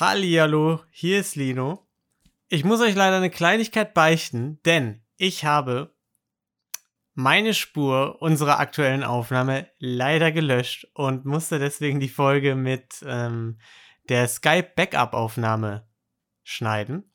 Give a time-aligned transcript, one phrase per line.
[0.00, 1.86] Hallihallo, hier ist Lino.
[2.48, 5.94] Ich muss euch leider eine Kleinigkeit beichten, denn ich habe
[7.12, 13.58] meine Spur unserer aktuellen Aufnahme leider gelöscht und musste deswegen die Folge mit ähm,
[14.08, 15.86] der Skype Backup Aufnahme
[16.44, 17.12] schneiden.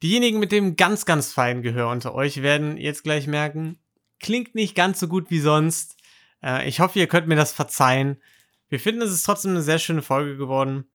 [0.00, 3.80] Diejenigen mit dem ganz, ganz feinen Gehör unter euch werden jetzt gleich merken,
[4.20, 5.96] klingt nicht ganz so gut wie sonst.
[6.44, 8.22] Äh, ich hoffe, ihr könnt mir das verzeihen.
[8.68, 10.88] Wir finden, es ist trotzdem eine sehr schöne Folge geworden.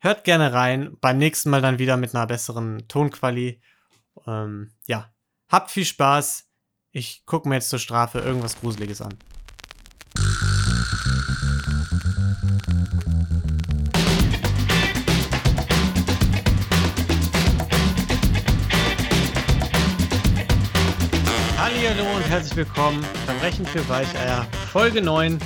[0.00, 0.96] Hört gerne rein.
[1.00, 3.60] Beim nächsten Mal dann wieder mit einer besseren Tonqualität.
[4.28, 5.10] Ähm, ja,
[5.48, 6.46] habt viel Spaß.
[6.92, 9.18] Ich gucke mir jetzt zur Strafe irgendwas Gruseliges an.
[21.56, 23.02] Hallo und herzlich willkommen.
[23.26, 25.40] Verbrechen für Weicheier, Folge 9.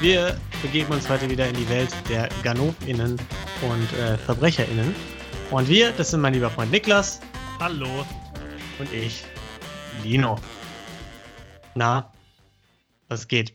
[0.00, 3.18] Wir begeben uns heute wieder in die Welt der GanopInnen
[3.62, 4.94] und äh, VerbrecherInnen.
[5.50, 7.20] Und wir, das sind mein lieber Freund Niklas.
[7.60, 8.04] Hallo.
[8.78, 9.24] Und ich,
[10.02, 10.38] Lino.
[11.74, 12.12] Na,
[13.08, 13.54] was geht?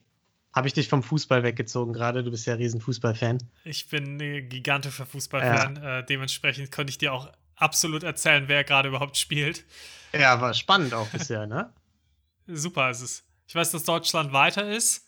[0.54, 2.24] Habe ich dich vom Fußball weggezogen gerade?
[2.24, 3.40] Du bist ja ein riesen Fußballfan.
[3.64, 5.76] Ich bin ein gigantischer Fußballfan.
[5.76, 6.00] Ja.
[6.00, 9.66] Äh, dementsprechend könnte ich dir auch absolut erzählen, wer gerade überhaupt spielt.
[10.14, 11.74] Ja, war spannend auch bisher, ne?
[12.48, 13.24] Super ist es.
[13.48, 15.06] Ich weiß, dass Deutschland weiter ist.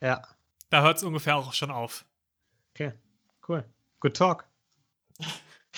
[0.00, 0.22] Ja.
[0.68, 2.04] Da hört es ungefähr auch schon auf.
[2.74, 2.92] Okay,
[3.48, 3.64] cool.
[4.02, 4.44] Good talk.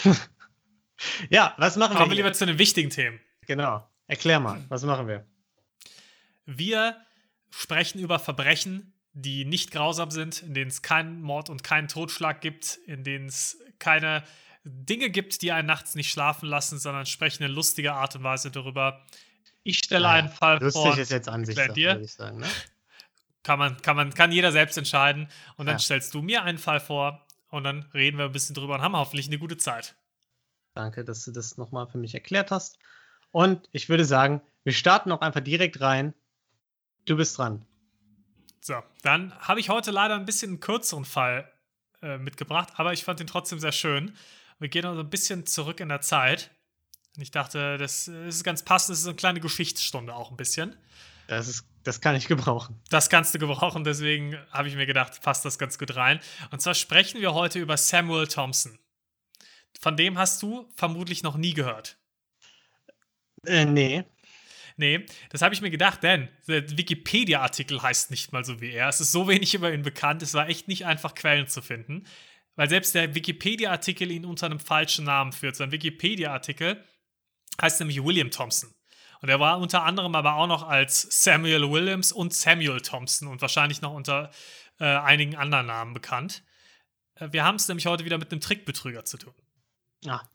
[1.28, 1.98] ja, was machen wir?
[1.98, 3.20] Kommen wir lieber zu den wichtigen Themen.
[3.46, 3.86] Genau.
[4.06, 5.26] Erklär mal, was machen wir?
[6.46, 6.96] Wir
[7.50, 12.40] sprechen über Verbrechen, die nicht grausam sind, in denen es keinen Mord und keinen Totschlag
[12.40, 14.24] gibt, in denen es keine
[14.64, 18.50] Dinge gibt, die einen nachts nicht schlafen lassen, sondern sprechen in lustiger Art und Weise
[18.50, 19.04] darüber.
[19.64, 20.86] Ich stelle naja, einen Fall lustig vor.
[20.86, 22.38] Lustig ist jetzt Ansichtssache, würde ich sagen.
[22.38, 22.46] Ne?
[23.42, 25.28] Kann, man, kann, man, kann jeder selbst entscheiden.
[25.58, 25.80] Und dann ja.
[25.80, 27.20] stellst du mir einen Fall vor
[27.54, 29.94] und dann reden wir ein bisschen drüber und haben hoffentlich eine gute Zeit.
[30.74, 32.78] Danke, dass du das nochmal für mich erklärt hast.
[33.30, 36.14] Und ich würde sagen, wir starten auch einfach direkt rein.
[37.04, 37.64] Du bist dran.
[38.60, 41.48] So, dann habe ich heute leider ein bisschen einen kürzeren Fall
[42.02, 44.16] äh, mitgebracht, aber ich fand ihn trotzdem sehr schön.
[44.58, 46.50] Wir gehen also ein bisschen zurück in der Zeit.
[47.16, 50.76] Und ich dachte, das ist ganz passend, das ist eine kleine Geschichtsstunde auch ein bisschen.
[51.28, 52.80] Das, ist, das kann ich gebrauchen.
[52.90, 56.18] Das kannst du gebrauchen, deswegen habe ich mir gedacht, passt das ganz gut rein.
[56.50, 58.78] Und zwar sprechen wir heute über Samuel Thompson.
[59.80, 61.98] Von dem hast du vermutlich noch nie gehört.
[63.46, 64.04] Äh, nee.
[64.76, 68.88] Nee, das habe ich mir gedacht, denn der Wikipedia-Artikel heißt nicht mal so wie er.
[68.88, 72.04] Es ist so wenig über ihn bekannt, es war echt nicht einfach, Quellen zu finden.
[72.56, 75.56] Weil selbst der Wikipedia-Artikel ihn unter einem falschen Namen führt.
[75.56, 76.82] Sein Wikipedia-Artikel
[77.60, 78.74] heißt nämlich William Thompson.
[79.24, 83.40] Und er war unter anderem aber auch noch als Samuel Williams und Samuel Thompson und
[83.40, 84.30] wahrscheinlich noch unter
[84.78, 86.44] äh, einigen anderen Namen bekannt.
[87.14, 89.32] Äh, wir haben es nämlich heute wieder mit einem Trickbetrüger zu tun.
[90.02, 90.28] Ja.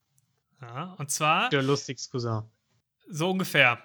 [0.60, 1.52] ja und zwar.
[1.52, 2.50] Der lustigste Cousin.
[3.08, 3.78] So ungefähr.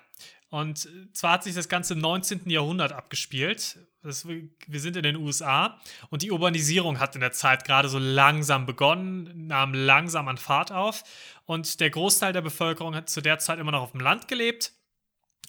[0.48, 2.48] Und zwar hat sich das Ganze im 19.
[2.48, 3.78] Jahrhundert abgespielt.
[4.02, 5.78] Das, wir sind in den USA
[6.08, 10.72] und die Urbanisierung hat in der Zeit gerade so langsam begonnen, nahm langsam an Fahrt
[10.72, 11.04] auf.
[11.44, 14.72] Und der Großteil der Bevölkerung hat zu der Zeit immer noch auf dem Land gelebt,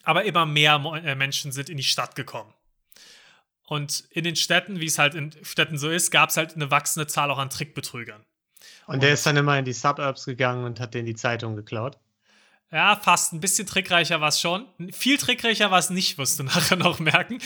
[0.06, 2.54] aber immer mehr äh, Menschen sind in die Stadt gekommen.
[3.68, 6.70] Und in den Städten, wie es halt in Städten so ist, gab es halt eine
[6.70, 8.24] wachsende Zahl auch an Trickbetrügern.
[8.86, 11.56] Und, und der ist dann immer in die Suburbs gegangen und hat denen die Zeitung
[11.56, 11.98] geklaut.
[12.72, 13.34] Ja, fast.
[13.34, 14.68] Ein bisschen trickreicher war es schon.
[14.92, 17.40] Viel trickreicher war es nicht, wirst du nachher noch merken.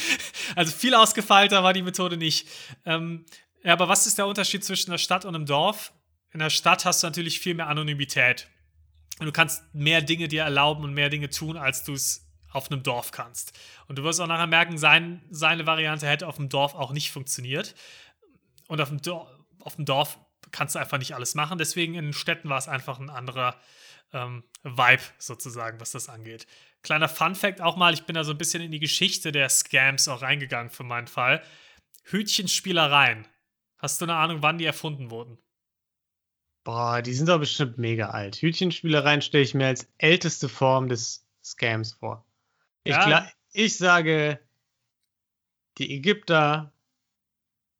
[0.55, 2.47] Also viel ausgefeilter war die Methode nicht.
[2.85, 3.25] Ähm,
[3.63, 5.93] ja, aber was ist der Unterschied zwischen der Stadt und einem Dorf?
[6.31, 8.47] In der Stadt hast du natürlich viel mehr Anonymität.
[9.19, 12.71] Und du kannst mehr Dinge dir erlauben und mehr Dinge tun, als du es auf
[12.71, 13.57] einem Dorf kannst.
[13.87, 17.11] Und du wirst auch nachher merken, sein, seine Variante hätte auf dem Dorf auch nicht
[17.11, 17.75] funktioniert.
[18.67, 19.27] Und auf dem, Dorf,
[19.61, 20.19] auf dem Dorf
[20.51, 21.57] kannst du einfach nicht alles machen.
[21.57, 23.55] Deswegen in Städten war es einfach ein anderer
[24.13, 26.47] ähm, Vibe sozusagen, was das angeht.
[26.81, 29.49] Kleiner Fun Fact auch mal, ich bin da so ein bisschen in die Geschichte der
[29.49, 31.43] Scams auch reingegangen für meinen Fall.
[32.03, 33.27] Hütchenspielereien.
[33.77, 35.37] Hast du eine Ahnung, wann die erfunden wurden?
[36.63, 38.37] Boah, die sind doch bestimmt mega alt.
[38.37, 42.25] Hütchenspielereien stelle ich mir als älteste Form des Scams vor.
[42.83, 43.27] Ich, ja.
[43.51, 44.39] ich sage,
[45.77, 46.73] die Ägypter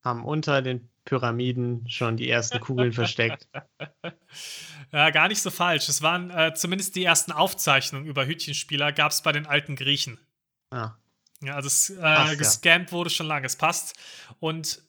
[0.04, 3.48] haben unter den Pyramiden schon die ersten Kugeln versteckt.
[4.92, 5.88] Ja, gar nicht so falsch.
[5.88, 10.20] Es waren äh, zumindest die ersten Aufzeichnungen über Hütchenspieler gab es bei den alten Griechen.
[10.74, 10.98] Ja.
[11.44, 12.98] Ja, also es, äh, gescampt ja.
[12.98, 13.46] wurde schon lange.
[13.46, 13.96] Es passt.
[14.40, 14.82] Und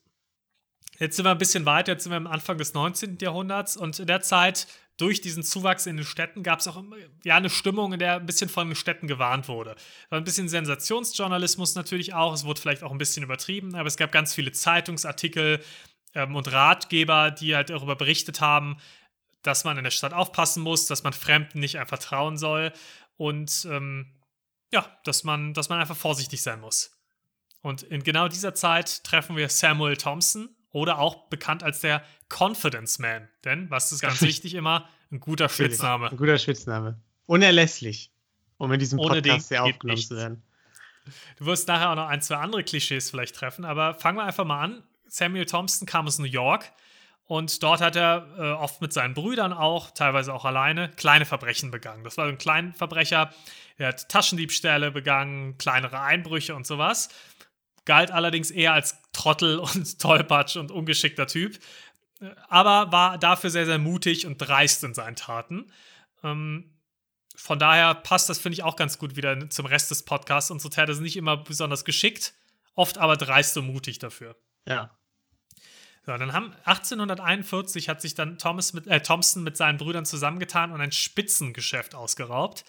[1.00, 1.92] jetzt sind wir ein bisschen weiter.
[1.92, 3.18] Jetzt sind wir am Anfang des 19.
[3.20, 3.76] Jahrhunderts.
[3.76, 6.82] Und in der Zeit, durch diesen Zuwachs in den Städten, gab es auch
[7.24, 9.74] ja, eine Stimmung, in der ein bisschen von den Städten gewarnt wurde.
[10.10, 12.34] War ein bisschen Sensationsjournalismus natürlich auch.
[12.34, 15.60] Es wurde vielleicht auch ein bisschen übertrieben, aber es gab ganz viele Zeitungsartikel
[16.14, 18.76] ähm, und Ratgeber, die halt darüber berichtet haben,
[19.42, 22.72] dass man in der Stadt aufpassen muss, dass man Fremden nicht einfach trauen soll
[23.16, 24.20] und ähm,
[24.70, 26.92] ja, dass man, dass man einfach vorsichtig sein muss.
[27.62, 32.98] Und in genau dieser Zeit treffen wir Samuel Thompson oder auch bekannt als der Confidence
[32.98, 33.28] Man.
[33.44, 36.10] Denn, was ist ganz wichtig immer, ein guter Spitzname.
[36.10, 37.00] Ein guter Spitzname.
[37.26, 38.12] Unerlässlich,
[38.58, 40.42] um in diesem Podcast hier aufgenommen zu werden.
[41.36, 44.44] Du wirst nachher auch noch ein, zwei andere Klischees vielleicht treffen, aber fangen wir einfach
[44.44, 44.82] mal an.
[45.06, 46.70] Samuel Thompson kam aus New York
[47.24, 51.70] und dort hat er äh, oft mit seinen Brüdern auch, teilweise auch alleine, kleine Verbrechen
[51.70, 52.04] begangen.
[52.04, 53.32] Das war ein kleiner Verbrecher,
[53.78, 57.08] der hat Taschendiebstähle begangen, kleinere Einbrüche und sowas.
[57.84, 61.58] Galt allerdings eher als Trottel und Tollpatsch und ungeschickter Typ,
[62.48, 65.72] aber war dafür sehr, sehr mutig und dreist in seinen Taten.
[66.22, 66.76] Ähm,
[67.34, 70.50] von daher passt das, finde ich, auch ganz gut wieder zum Rest des Podcasts.
[70.50, 72.34] Unsere Täter sind nicht immer besonders geschickt,
[72.74, 74.36] oft aber dreist und mutig dafür.
[74.66, 74.90] Ja.
[76.04, 80.72] So, dann haben 1841 hat sich dann Thomas mit, äh, Thompson mit seinen Brüdern zusammengetan
[80.72, 82.64] und ein Spitzengeschäft ausgeraubt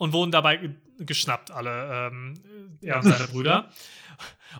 [0.00, 2.34] und wurden dabei geschnappt, alle ähm,
[2.80, 3.68] ja, und seine Brüder.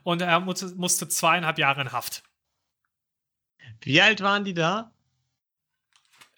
[0.02, 2.22] Und er musste zweieinhalb Jahre in Haft.
[3.80, 4.92] Wie alt waren die da?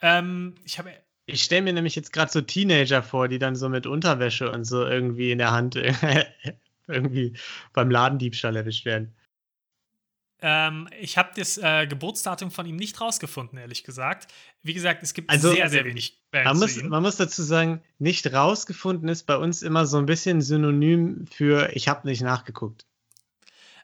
[0.01, 0.93] Ähm, ich habe.
[1.27, 4.65] Ich stelle mir nämlich jetzt gerade so Teenager vor, die dann so mit Unterwäsche und
[4.65, 5.77] so irgendwie in der Hand
[6.87, 7.37] irgendwie
[7.73, 9.15] beim Ladendiebstahl erwischt werden.
[10.45, 14.27] Ähm, ich habe das äh, Geburtsdatum von ihm nicht rausgefunden, ehrlich gesagt.
[14.65, 17.81] Wie gesagt, es gibt also, sehr, sehr wenig Bands man muss, man muss dazu sagen,
[18.01, 22.85] nicht rausgefunden ist bei uns immer so ein bisschen synonym für ich habe nicht nachgeguckt.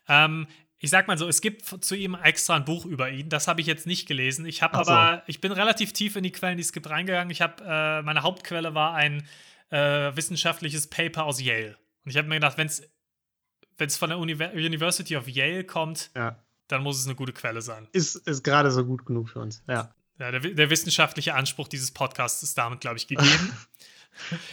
[0.08, 0.48] Ähm,
[0.80, 3.28] ich sag mal so, es gibt zu ihm extra ein Buch über ihn.
[3.28, 4.44] Das habe ich jetzt nicht gelesen.
[4.44, 7.30] Ich habe aber, ich bin relativ tief in die Quellen, die es gibt, reingegangen.
[7.30, 9.26] Ich habe, äh, meine Hauptquelle war ein
[9.70, 11.76] äh, wissenschaftliches Paper aus Yale.
[12.04, 16.38] Und ich habe mir gedacht, wenn es von der Univer University of Yale kommt, ja.
[16.68, 17.88] Dann muss es eine gute Quelle sein.
[17.92, 19.92] Ist, ist gerade so gut genug für uns, ja.
[20.18, 23.52] Ja, der, der wissenschaftliche Anspruch dieses Podcasts ist damit, glaube ich, gegeben.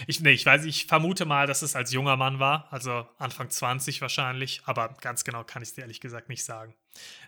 [0.07, 3.49] Ich, nee, ich weiß, ich vermute mal, dass es als junger Mann war, also Anfang
[3.49, 6.75] 20 wahrscheinlich, aber ganz genau kann ich es dir ehrlich gesagt nicht sagen.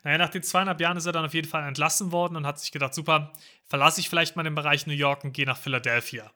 [0.04, 2.60] Naja, nach den zweieinhalb Jahren ist er dann auf jeden Fall entlassen worden und hat
[2.60, 3.33] sich gedacht, super,
[3.66, 6.31] verlasse ich vielleicht mal den Bereich New York und gehe nach Philadelphia.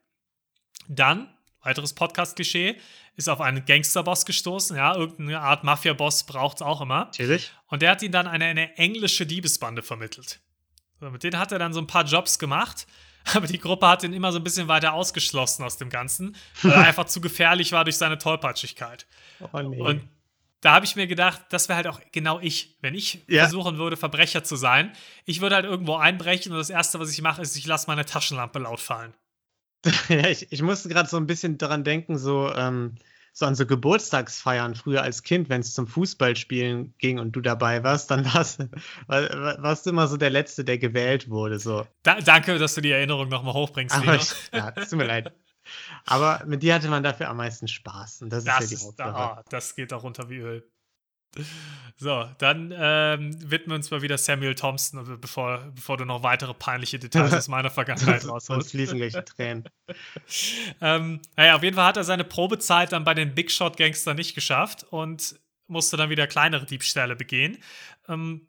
[0.88, 1.32] Dann,
[1.64, 2.78] weiteres Podcast-Klischee,
[3.16, 7.06] ist auf einen Gangsterboss gestoßen, ja, irgendeine Art Mafia-Boss braucht es auch immer.
[7.06, 7.52] Natürlich.
[7.68, 10.40] Und der hat ihn dann eine, eine englische Diebesbande vermittelt.
[11.00, 12.86] So, mit denen hat er dann so ein paar Jobs gemacht
[13.34, 16.72] Aber die Gruppe hat ihn immer so ein bisschen weiter ausgeschlossen aus dem Ganzen, weil
[16.72, 19.06] er einfach zu gefährlich war durch seine Tollpatschigkeit.
[19.54, 19.80] Oh nee.
[19.80, 20.08] Und
[20.62, 22.78] da habe ich mir gedacht, das wäre halt auch genau ich.
[22.82, 23.44] Wenn ich ja.
[23.44, 24.92] versuchen würde, Verbrecher zu sein,
[25.26, 28.06] ich würde halt irgendwo einbrechen und das Erste, was ich mache, ist, ich lasse meine
[28.06, 29.14] Taschenlampe laut fallen.
[30.10, 32.96] ja, ich, ich musste gerade so ein bisschen daran denken, so, ähm,
[33.34, 37.84] so an so Geburtstagsfeiern früher als Kind, wenn es zum Fußballspielen ging und du dabei
[37.84, 38.60] warst, dann warst,
[39.08, 41.60] warst du immer so der Letzte, der gewählt wurde.
[41.60, 41.88] So.
[42.04, 43.96] Da, danke, dass du die Erinnerung nochmal hochbringst.
[43.96, 45.34] Aber ich, ja, tut mir leid.
[46.06, 48.24] Aber mit dir hatte man dafür am meisten Spaß.
[48.24, 49.12] Und das, das ist ja die Hauptsache.
[49.12, 50.71] Da, oh, das geht auch runter wie Öl.
[51.98, 56.54] So, dann ähm, widmen wir uns mal wieder Samuel Thompson, bevor, bevor du noch weitere
[56.54, 58.48] peinliche Details aus meiner Vergangenheit rausholst.
[58.48, 59.70] Sonst fließen gleich Tränen.
[60.82, 64.18] ähm, naja, auf jeden Fall hat er seine Probezeit dann bei den Big Shot Gangstern
[64.18, 67.60] nicht geschafft und musste dann wieder kleinere Diebstähle begehen.
[68.08, 68.48] Ähm,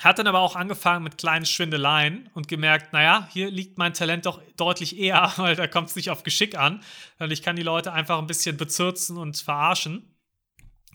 [0.00, 4.26] hat dann aber auch angefangen mit kleinen Schwindeleien und gemerkt, naja, hier liegt mein Talent
[4.26, 6.80] doch deutlich eher, weil da kommt es nicht auf Geschick an.
[7.18, 10.13] Weil ich kann die Leute einfach ein bisschen bezürzen und verarschen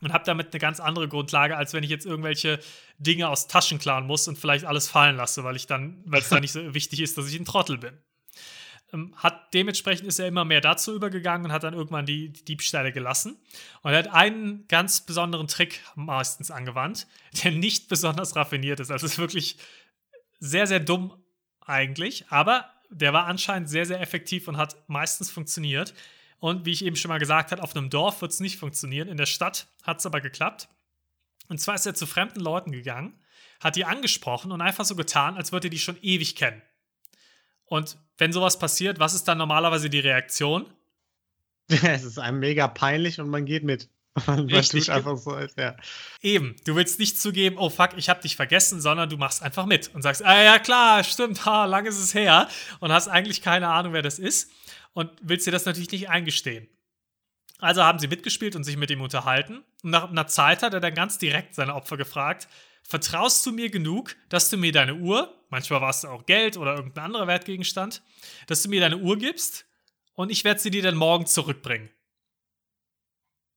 [0.02, 2.60] und habe damit eine ganz andere Grundlage, als wenn ich jetzt irgendwelche
[2.98, 6.30] Dinge aus Taschen klauen muss und vielleicht alles fallen lasse, weil ich dann, weil es
[6.30, 7.98] dann nicht so wichtig ist, dass ich ein Trottel bin.
[8.94, 12.46] Ähm, hat dementsprechend ist er immer mehr dazu übergegangen und hat dann irgendwann die, die
[12.46, 13.38] Diebstähle gelassen.
[13.82, 17.08] Und er hat einen ganz besonderen Trick meistens angewandt,
[17.44, 18.92] der nicht besonders raffiniert ist.
[18.92, 19.58] Also ist wirklich
[20.40, 21.14] sehr, sehr dumm
[21.66, 25.94] eigentlich, aber der war anscheinend sehr, sehr effektiv und hat meistens funktioniert.
[26.40, 29.10] Und wie ich eben schon mal gesagt habe, auf einem Dorf wird es nicht funktionieren.
[29.10, 30.70] In der Stadt hat es aber geklappt.
[31.50, 33.14] Und zwar ist er zu fremden Leuten gegangen,
[33.60, 36.62] hat die angesprochen und einfach so getan, als würde er die schon ewig kennen.
[37.66, 40.66] Und wenn sowas passiert, was ist dann normalerweise die Reaktion?
[41.84, 43.90] Es ist einem mega peinlich und man geht mit.
[44.26, 44.88] Man, Richtig.
[44.88, 45.78] tut einfach so, als ja.
[46.22, 49.68] Eben, du willst nicht zugeben, oh fuck, ich hab dich vergessen, sondern du machst einfach
[49.68, 53.44] mit und sagst, ah ja klar, stimmt, ha, lang ist es her und hast eigentlich
[53.44, 54.52] keine Ahnung, wer das ist
[54.94, 56.68] und willst dir das natürlich nicht eingestehen.
[57.60, 59.64] Also haben sie mitgespielt und sich mit ihm unterhalten.
[59.84, 62.48] Und nach einer Zeit hat er dann ganz direkt seine Opfer gefragt:
[62.84, 66.76] Vertraust du mir genug, dass du mir deine Uhr, manchmal war es auch Geld oder
[66.76, 68.02] irgendein anderer Wertgegenstand,
[68.48, 69.66] dass du mir deine Uhr gibst
[70.14, 71.90] und ich werde sie dir dann morgen zurückbringen?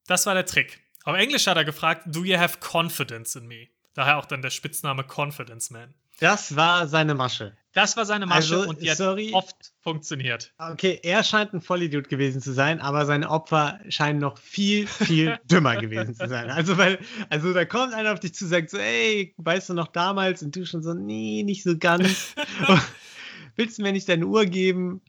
[0.06, 0.80] Das war der Trick.
[1.04, 3.68] Auf Englisch hat er gefragt: Do you have confidence in me?
[3.94, 5.94] Daher auch dann der Spitzname Confidence Man.
[6.18, 7.56] Das war seine Masche.
[7.72, 9.30] Das war seine Masche Also, und die hat sorry.
[9.32, 10.52] oft funktioniert.
[10.58, 15.38] Okay, er scheint ein Vollidiot gewesen zu sein, aber seine Opfer scheinen noch viel, viel
[15.50, 16.50] dümmer gewesen zu sein.
[16.50, 16.98] Also, weil,
[17.30, 20.42] also da kommt einer auf dich zu, sagt so, ey, weißt du noch damals?
[20.42, 22.34] Und du schon so, nee, nicht so ganz.
[23.56, 25.00] Willst du mir nicht deine Uhr geben?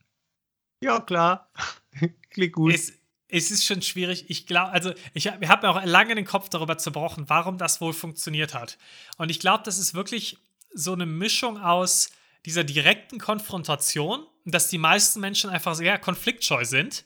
[0.81, 1.49] Ja, klar.
[2.29, 2.73] Klingt gut.
[2.73, 2.93] Es,
[3.27, 4.29] es ist schon schwierig.
[4.29, 7.81] Ich glaube, also ich habe hab mir auch lange den Kopf darüber zerbrochen, warum das
[7.81, 8.77] wohl funktioniert hat.
[9.17, 10.37] Und ich glaube, das ist wirklich
[10.73, 12.09] so eine Mischung aus
[12.45, 17.05] dieser direkten Konfrontation, dass die meisten Menschen einfach sehr konfliktscheu sind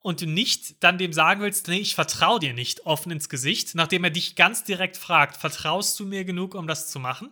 [0.00, 3.74] und du nicht dann dem sagen willst, nee, ich vertraue dir nicht offen ins Gesicht,
[3.74, 7.30] nachdem er dich ganz direkt fragt, vertraust du mir genug, um das zu machen?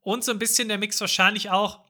[0.00, 1.80] Und so ein bisschen der Mix wahrscheinlich auch,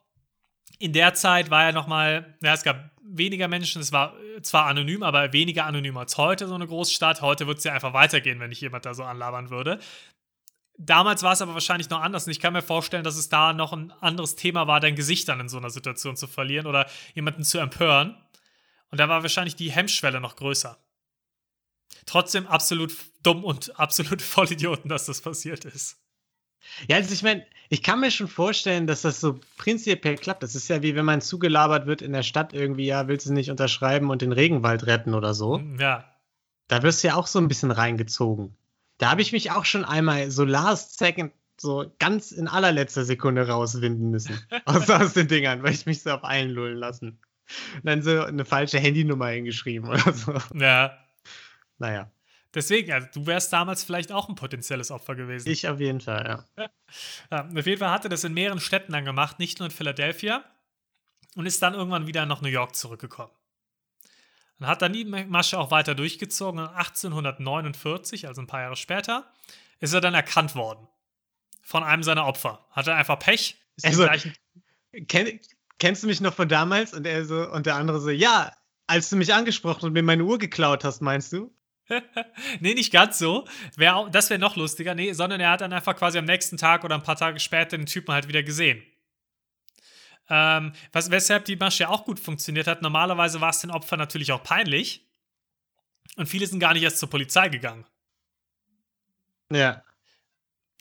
[0.81, 5.03] in der Zeit war ja nochmal, ja, es gab weniger Menschen, es war zwar anonym,
[5.03, 7.21] aber weniger anonym als heute, so eine Großstadt.
[7.23, 9.81] Heute wird es ja einfach weitergehen, wenn ich jemand da so anlabern würde.
[10.81, 13.53] Damals war es aber wahrscheinlich noch anders und ich kann mir vorstellen, dass es da
[13.53, 16.87] noch ein anderes Thema war, dein Gesicht dann in so einer Situation zu verlieren oder
[17.15, 18.17] jemanden zu empören.
[18.91, 20.79] Und da war wahrscheinlich die Hemmschwelle noch größer.
[22.07, 22.95] Trotzdem absolut
[23.25, 25.99] dumm und absolut Vollidioten, dass das passiert ist.
[26.87, 30.45] Ja, also ich meine, ich kann mir schon vorstellen, dass das so prinzipiell klappt.
[30.45, 33.33] Das ist ja wie wenn man zugelabert wird in der Stadt irgendwie, ja, willst du
[33.33, 35.61] nicht unterschreiben und den Regenwald retten oder so.
[35.79, 36.05] Ja.
[36.69, 38.57] Da wirst du ja auch so ein bisschen reingezogen.
[38.99, 43.49] Da habe ich mich auch schon einmal so last second, so ganz in allerletzter Sekunde
[43.49, 44.39] rauswinden müssen.
[44.65, 47.21] aus, aus den Dingern, weil ich mich so auf einlullen lassen.
[47.77, 50.35] Und dann so eine falsche Handynummer hingeschrieben oder so.
[50.55, 50.99] Ja.
[51.79, 52.11] Naja,
[52.55, 55.49] Deswegen, also, du wärst damals vielleicht auch ein potenzielles Opfer gewesen.
[55.51, 56.69] ich auf jeden Fall, ja.
[57.31, 59.71] Ja, auf jeden Fall hat er das in mehreren Städten dann gemacht, nicht nur in
[59.71, 60.45] Philadelphia.
[61.37, 63.31] Und ist dann irgendwann wieder nach New York zurückgekommen.
[64.61, 66.61] Und hat dann die Masche auch weiter durchgezogen.
[66.61, 69.31] Und 1849, also ein paar Jahre später,
[69.81, 70.89] ist er dann erkannt worden.
[71.63, 72.67] Von einem seiner Opfer.
[72.71, 73.57] Hatte einfach Pech.
[73.83, 74.07] Also-
[75.07, 75.39] Kenn,
[75.79, 76.93] kennst du mich noch von damals?
[76.95, 78.53] Und er so, und der andere so, ja,
[78.87, 81.53] als du mich angesprochen und mir meine Uhr geklaut hast, meinst du?
[82.61, 83.47] nee, nicht ganz so.
[83.77, 84.95] Wär das wäre noch lustiger.
[84.95, 87.77] Nee, sondern er hat dann einfach quasi am nächsten Tag oder ein paar Tage später
[87.77, 88.83] den Typen halt wieder gesehen.
[90.31, 92.83] Ähm, was, weshalb die Masche auch gut funktioniert hat.
[92.83, 95.05] Normalerweise war es den Opfern natürlich auch peinlich.
[96.17, 97.85] Und viele sind gar nicht erst zur Polizei gegangen.
[99.53, 99.83] Ja.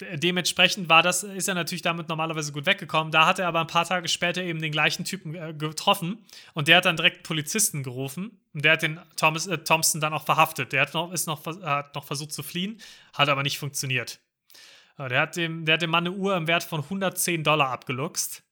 [0.01, 3.12] De- Dementsprechend war das, ist er natürlich damit normalerweise gut weggekommen.
[3.12, 6.68] Da hat er aber ein paar Tage später eben den gleichen Typen äh, getroffen und
[6.68, 10.25] der hat dann direkt Polizisten gerufen und der hat den Thomas, äh, Thompson dann auch
[10.25, 10.72] verhaftet.
[10.74, 12.80] Der hat noch, ist noch, vers- hat noch versucht zu fliehen,
[13.13, 14.20] hat aber nicht funktioniert.
[14.98, 17.70] Äh, Der hat, dem, der hat dem Mann eine Uhr im Wert von 110 Dollar
[17.70, 18.44] abgeluchst.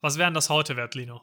[0.00, 1.22] Was wären das heute wert, Lino?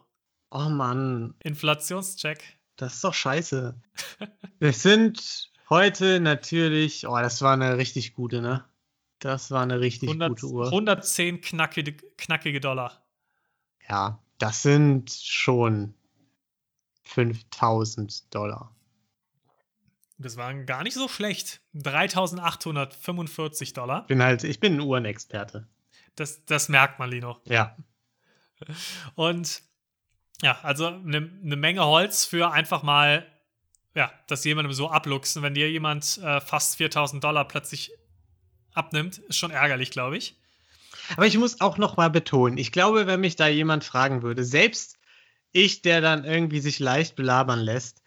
[0.50, 2.58] Oh Mann, Inflationscheck.
[2.76, 3.80] das ist doch scheiße.
[4.60, 8.64] Wir sind heute natürlich, oh, das war eine richtig gute, ne?
[9.18, 10.66] Das war eine richtig 100, gute Uhr.
[10.66, 13.04] 110 knackige, knackige Dollar.
[13.88, 15.94] Ja, das sind schon
[17.02, 18.74] 5000 Dollar.
[20.18, 21.62] Das war gar nicht so schlecht.
[21.74, 24.06] 3845 Dollar.
[24.06, 25.68] Bin halt, ich bin ein Uhrenexperte.
[26.14, 27.40] Das, das merkt man, Lino.
[27.44, 27.76] Ja.
[29.14, 29.62] Und
[30.42, 33.26] ja, also eine ne Menge Holz für einfach mal,
[33.94, 35.42] ja, das jemandem so abluchsen.
[35.42, 37.90] Wenn dir jemand äh, fast 4000 Dollar plötzlich
[38.72, 40.36] abnimmt, ist schon ärgerlich, glaube ich.
[41.16, 44.44] Aber ich muss auch noch mal betonen, ich glaube, wenn mich da jemand fragen würde,
[44.44, 44.98] selbst
[45.52, 48.02] ich, der dann irgendwie sich leicht belabern lässt,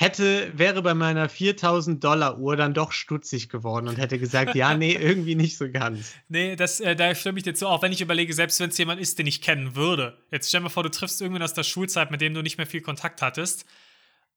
[0.00, 4.76] hätte, wäre bei meiner 4000 Dollar Uhr dann doch stutzig geworden und hätte gesagt, ja,
[4.76, 6.14] nee, irgendwie nicht so ganz.
[6.28, 8.78] Nee, das, äh, da stimme ich dir zu, auch wenn ich überlege, selbst wenn es
[8.78, 10.16] jemand ist, den ich kennen würde.
[10.30, 12.58] Jetzt stell dir mal vor, du triffst irgendwen aus der Schulzeit, mit dem du nicht
[12.58, 13.66] mehr viel Kontakt hattest.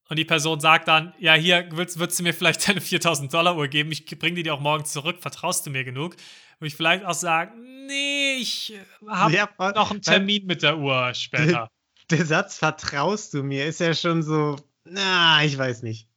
[0.09, 3.55] Und die Person sagt dann, ja, hier willst, würdest du mir vielleicht deine 4000 Dollar
[3.55, 6.15] Uhr geben, ich bring die dir auch morgen zurück, vertraust du mir genug?
[6.57, 8.73] Würde ich vielleicht auch sagen, nee, ich
[9.07, 11.69] habe Ja, noch einen Termin mit der Uhr später.
[12.09, 16.07] Der Satz vertraust du mir ist ja schon so, na, ich weiß nicht.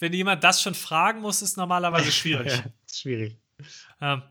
[0.00, 2.52] Wenn jemand das schon fragen muss, ist normalerweise schwierig.
[2.52, 3.38] Ja, ist schwierig.
[4.00, 4.22] Ähm,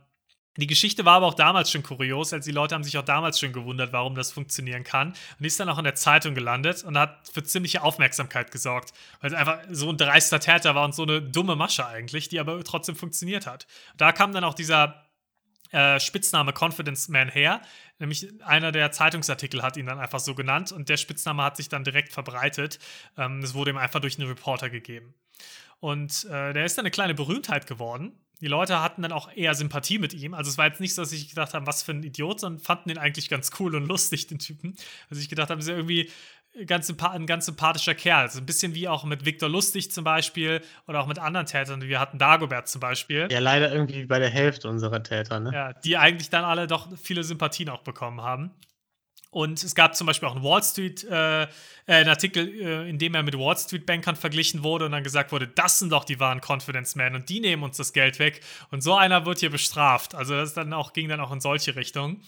[0.57, 3.39] die Geschichte war aber auch damals schon kurios, als die Leute haben sich auch damals
[3.39, 5.13] schon gewundert, warum das funktionieren kann.
[5.39, 9.31] Und ist dann auch in der Zeitung gelandet und hat für ziemliche Aufmerksamkeit gesorgt, weil
[9.31, 12.61] es einfach so ein dreister Täter war und so eine dumme Masche eigentlich, die aber
[12.65, 13.65] trotzdem funktioniert hat.
[13.95, 15.05] Da kam dann auch dieser
[15.71, 17.61] äh, Spitzname Confidence Man her,
[17.99, 21.69] nämlich einer der Zeitungsartikel hat ihn dann einfach so genannt und der Spitzname hat sich
[21.69, 22.79] dann direkt verbreitet.
[23.17, 25.13] Ähm, Es wurde ihm einfach durch einen Reporter gegeben.
[25.79, 28.13] Und äh, der ist dann eine kleine Berühmtheit geworden.
[28.39, 30.33] Die Leute hatten dann auch eher Sympathie mit ihm.
[30.33, 32.59] Also es war jetzt nicht so, dass ich gedacht habe, was für ein Idiot, sondern
[32.61, 34.75] fanden ihn eigentlich ganz cool und lustig, den Typen.
[35.09, 36.09] Also ich gedacht habe, ist ja irgendwie
[36.65, 38.23] ganz ein ganz sympathischer Kerl.
[38.23, 41.79] Also ein bisschen wie auch mit Viktor Lustig zum Beispiel oder auch mit anderen Tätern.
[41.79, 43.27] die Wir hatten Dagobert zum Beispiel.
[43.31, 45.51] Ja, leider irgendwie bei der Hälfte unserer Täter, ne?
[45.53, 48.51] Ja, die eigentlich dann alle doch viele Sympathien auch bekommen haben.
[49.33, 51.47] Und es gab zum Beispiel auch einen Wall Street, äh, äh,
[51.85, 55.31] einen Artikel, äh, in dem er mit Wall Street Bankern verglichen wurde und dann gesagt
[55.31, 58.41] wurde, das sind doch die wahren Confidence Men und die nehmen uns das Geld weg.
[58.71, 60.15] Und so einer wird hier bestraft.
[60.15, 62.21] Also das dann auch, ging dann auch in solche Richtungen.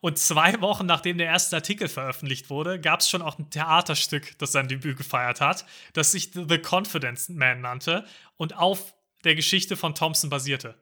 [0.00, 4.38] Und zwei Wochen nachdem der erste Artikel veröffentlicht wurde, gab es schon auch ein Theaterstück,
[4.38, 8.04] das sein Debüt gefeiert hat, das sich The Confidence Man nannte
[8.36, 10.76] und auf der Geschichte von Thompson basierte.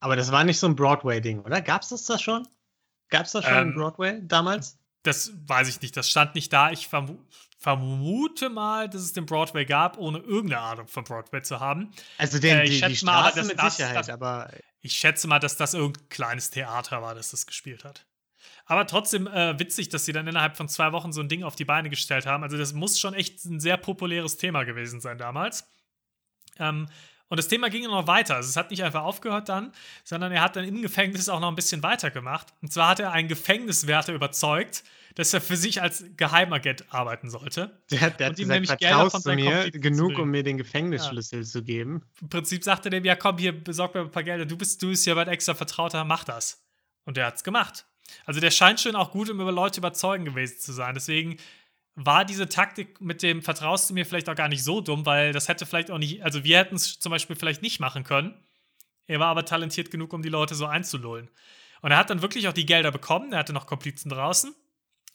[0.00, 1.60] Aber das war nicht so ein Broadway-Ding, oder?
[1.62, 2.46] Gab es das da schon?
[3.08, 4.78] Gab es das schon ähm, Broadway damals?
[5.02, 6.70] Das weiß ich nicht, das stand nicht da.
[6.70, 7.18] Ich verm
[7.58, 11.90] vermute mal, dass es den Broadway gab, ohne irgendeine Ahnung von Broadway zu haben.
[12.18, 14.50] Also den, äh, ich die, schätze die mal, dass mit das, Sicherheit, das, aber
[14.82, 18.06] ich schätze mal, dass das irgendein kleines Theater war, das das gespielt hat.
[18.66, 21.54] Aber trotzdem äh, witzig, dass sie dann innerhalb von zwei Wochen so ein Ding auf
[21.54, 22.42] die Beine gestellt haben.
[22.42, 25.68] Also das muss schon echt ein sehr populäres Thema gewesen sein damals.
[26.58, 26.88] Ähm,
[27.28, 28.36] und das Thema ging noch weiter.
[28.36, 29.72] Also es hat nicht einfach aufgehört dann,
[30.04, 32.48] sondern er hat dann im Gefängnis auch noch ein bisschen weitergemacht.
[32.62, 34.84] Und zwar hat er einen Gefängniswärter überzeugt,
[35.16, 37.80] dass er für sich als Geheimagent arbeiten sollte.
[37.90, 41.44] Der, hat, der hat gesagt, vertraust du mir genug, um mir den Gefängnisschlüssel ja.
[41.44, 42.02] zu geben.
[42.20, 44.82] Im Prinzip sagte er dem, ja komm, hier, besorg mir ein paar Gelder, du bist,
[44.82, 46.64] du bist ja weit extra Vertrauter, mach das.
[47.04, 47.86] Und der hat's gemacht.
[48.24, 50.94] Also der scheint schon auch gut, um über Leute überzeugen gewesen zu sein.
[50.94, 51.38] Deswegen
[51.94, 55.32] war diese Taktik mit dem Vertraust du mir vielleicht auch gar nicht so dumm, weil
[55.32, 58.34] das hätte vielleicht auch nicht, also wir hätten es zum Beispiel vielleicht nicht machen können.
[59.06, 61.30] Er war aber talentiert genug, um die Leute so einzulullen.
[61.80, 63.32] Und er hat dann wirklich auch die Gelder bekommen.
[63.32, 64.54] Er hatte noch Komplizen draußen.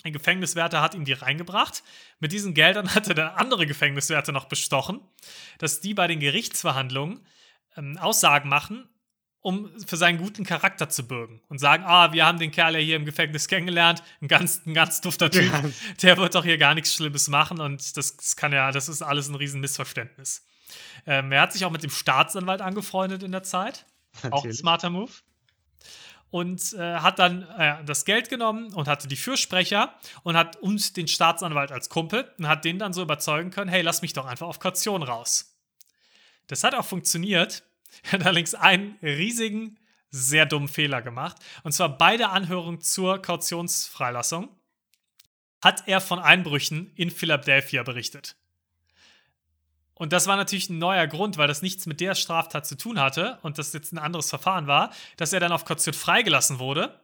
[0.04, 1.84] Ein Gefängniswärter hat ihm die reingebracht.
[2.20, 5.02] Mit diesen Geldern hat er dann andere Gefängniswärter noch bestochen,
[5.60, 7.26] dass die bei den Gerichtsverhandlungen
[7.78, 8.90] ähm, Aussagen machen,
[9.42, 12.80] um für seinen guten Charakter zu bürgen und sagen, ah, wir haben den Kerl ja
[12.80, 15.64] hier im Gefängnis kennengelernt, ein ganz, ein ganz dufter Typ, ja.
[16.02, 19.02] der wird doch hier gar nichts Schlimmes machen und das, das kann ja, das ist
[19.02, 20.46] alles ein Riesenmissverständnis.
[21.06, 23.86] Ähm, er hat sich auch mit dem Staatsanwalt angefreundet in der Zeit.
[24.16, 24.34] Natürlich.
[24.34, 25.12] Auch ein smarter Move.
[26.30, 29.94] Und äh, hat dann äh, das Geld genommen und hatte die Fürsprecher
[30.24, 33.82] und hat uns den Staatsanwalt als Kumpel und hat den dann so überzeugen können, hey,
[33.82, 35.58] lass mich doch einfach auf Kaution raus.
[36.48, 37.64] Das hat auch funktioniert,
[38.04, 39.78] er hat allerdings einen riesigen,
[40.10, 41.38] sehr dummen Fehler gemacht.
[41.64, 44.50] Und zwar bei der Anhörung zur Kautionsfreilassung
[45.62, 48.36] hat er von Einbrüchen in Philadelphia berichtet.
[49.94, 53.00] Und das war natürlich ein neuer Grund, weil das nichts mit der Straftat zu tun
[53.00, 57.00] hatte und das jetzt ein anderes Verfahren war, dass er dann auf Kaution freigelassen wurde.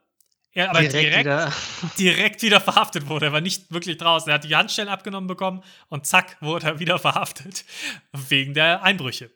[0.51, 1.53] Er aber direkt, direkt, wieder.
[1.99, 3.27] direkt wieder verhaftet wurde.
[3.27, 4.29] Er war nicht wirklich draußen.
[4.29, 7.65] Er hat die Handstellen abgenommen bekommen und zack, wurde er wieder verhaftet.
[8.13, 9.29] Wegen der Einbrüche.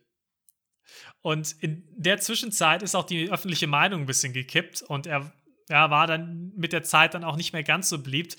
[1.22, 5.32] Und in der Zwischenzeit ist auch die öffentliche Meinung ein bisschen gekippt und er
[5.70, 8.38] ja, war dann mit der Zeit dann auch nicht mehr ganz so beliebt,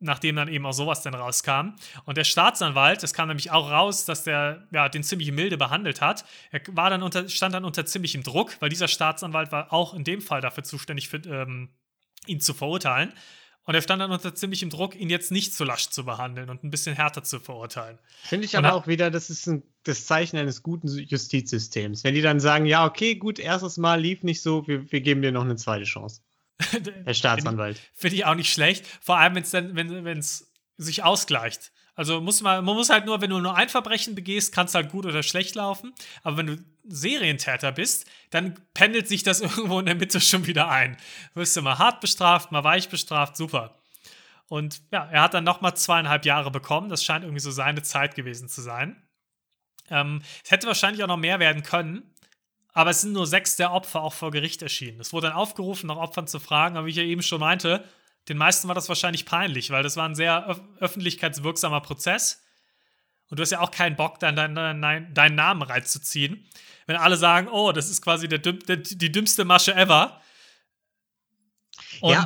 [0.00, 1.74] nachdem dann eben auch sowas dann rauskam.
[2.04, 6.00] Und der Staatsanwalt, das kam nämlich auch raus, dass der ja, den ziemlich milde behandelt
[6.00, 6.24] hat.
[6.50, 10.04] Er war dann unter, stand dann unter ziemlichem Druck, weil dieser Staatsanwalt war auch in
[10.04, 11.68] dem Fall dafür zuständig, für, ähm,
[12.26, 13.12] ihn zu verurteilen.
[13.70, 16.64] Und er stand dann unter ziemlichem Druck, ihn jetzt nicht so lasch zu behandeln und
[16.64, 18.00] ein bisschen härter zu verurteilen.
[18.24, 22.02] Finde ich und aber auch wieder, das ist ein, das Zeichen eines guten Justizsystems.
[22.02, 25.22] Wenn die dann sagen, ja, okay, gut, erstes Mal lief nicht so, wir, wir geben
[25.22, 26.20] dir noch eine zweite Chance.
[27.06, 27.78] Der Staatsanwalt.
[27.94, 28.84] Finde ich auch nicht schlecht.
[29.00, 31.70] Vor allem, dann, wenn es sich ausgleicht.
[32.00, 34.74] Also muss man, man muss halt nur, wenn du nur ein Verbrechen begehst, kann es
[34.74, 35.92] halt gut oder schlecht laufen.
[36.22, 36.56] Aber wenn du
[36.88, 40.96] Serientäter bist, dann pendelt sich das irgendwo in der Mitte schon wieder ein.
[41.34, 43.76] Wirst du mal hart bestraft, mal weich bestraft, super.
[44.48, 46.88] Und ja, er hat dann nochmal zweieinhalb Jahre bekommen.
[46.88, 48.96] Das scheint irgendwie so seine Zeit gewesen zu sein.
[49.90, 52.14] Ähm, es hätte wahrscheinlich auch noch mehr werden können.
[52.72, 55.02] Aber es sind nur sechs der Opfer auch vor Gericht erschienen.
[55.02, 57.84] Es wurde dann aufgerufen, nach Opfern zu fragen, aber wie ich ja eben schon meinte,
[58.28, 62.42] den meisten war das wahrscheinlich peinlich, weil das war ein sehr öf öffentlichkeitswirksamer Prozess.
[63.28, 66.44] Und du hast ja auch keinen Bock, dann deinen, deinen, deinen Namen reinzuziehen.
[66.86, 70.20] Wenn alle sagen, oh, das ist quasi der, der, die dümmste Masche ever.
[72.00, 72.24] Und ja,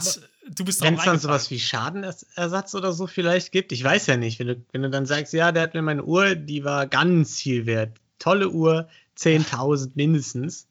[0.48, 4.16] du bist Wenn es dann sowas wie Schadenersatz oder so vielleicht gibt, ich weiß ja
[4.16, 6.86] nicht, wenn du, wenn du dann sagst, ja, der hat mir meine Uhr, die war
[6.86, 7.98] ganz viel wert.
[8.18, 10.68] Tolle Uhr, 10.000 mindestens.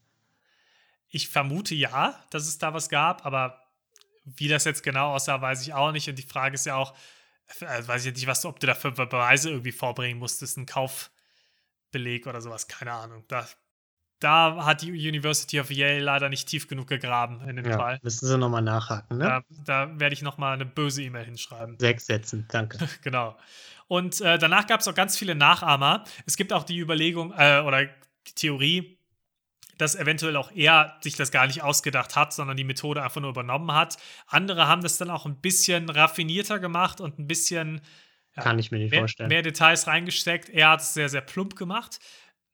[1.10, 3.63] Ich vermute ja, dass es da was gab, aber
[4.26, 6.10] wie das jetzt genau aussah, weiß ich auch nicht.
[6.10, 6.94] Und die Frage ist ja auch,
[7.62, 12.42] also weiß ich nicht, was, ob du dafür Beweise irgendwie vorbringen musstest, einen Kaufbeleg oder
[12.42, 13.24] sowas, keine Ahnung.
[13.28, 13.48] Da,
[14.20, 18.00] da hat die University of Yale leider nicht tief genug gegraben in dem ja, Fall.
[18.02, 19.26] Müssen sie nochmal nachhaken, ne?
[19.26, 21.78] Da, da werde ich nochmal eine böse E-Mail hinschreiben.
[21.80, 22.78] Sechs Sätzen, danke.
[23.02, 23.38] genau.
[23.88, 26.06] Und äh, danach gab es auch ganz viele Nachahmer.
[26.26, 28.98] Es gibt auch die Überlegung äh, oder die Theorie,
[29.78, 33.32] dass eventuell auch er sich das gar nicht ausgedacht hat, sondern die Methode einfach nur
[33.32, 33.98] übernommen hat.
[34.28, 37.82] Andere haben das dann auch ein bisschen raffinierter gemacht und ein bisschen
[38.36, 39.30] kann ich mir nicht mehr, vorstellen.
[39.30, 40.50] Mehr Details reingesteckt.
[40.50, 42.00] Er hat es sehr, sehr plump gemacht.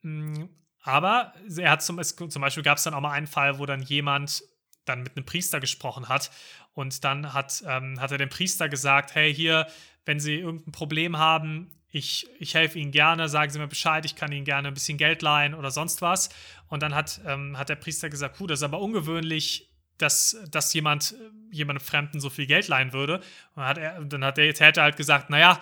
[0.02, 0.46] Mm,
[0.82, 3.82] aber er hat zum, zum Beispiel gab es dann auch mal einen Fall, wo dann
[3.82, 4.44] jemand
[4.86, 6.32] dann mit einem Priester gesprochen hat
[6.74, 9.68] Und dann hat, ähm, hat er dem Priester gesagt, hey, hier,
[10.06, 14.16] wenn Sie irgendein Problem haben, ich, ich helfe Ihnen gerne, sagen Sie mir Bescheid, ich
[14.16, 16.30] kann Ihnen gerne ein bisschen Geld leihen oder sonst was.
[16.68, 20.74] Und dann hat, ähm, hat der Priester gesagt, puh, das ist aber ungewöhnlich, dass, dass
[20.74, 21.16] jemand
[21.52, 23.16] jemandem Fremden so viel Geld leihen würde.
[23.56, 25.60] Und dann hat er, dann hat der Täter halt gesagt, naja,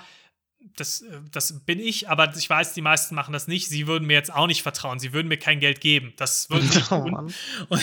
[0.75, 3.69] das, das bin ich, aber ich weiß, die meisten machen das nicht.
[3.69, 4.99] Sie würden mir jetzt auch nicht vertrauen.
[4.99, 6.13] Sie würden mir kein Geld geben.
[6.17, 7.13] Das würden sie tun.
[7.15, 7.81] Oh, und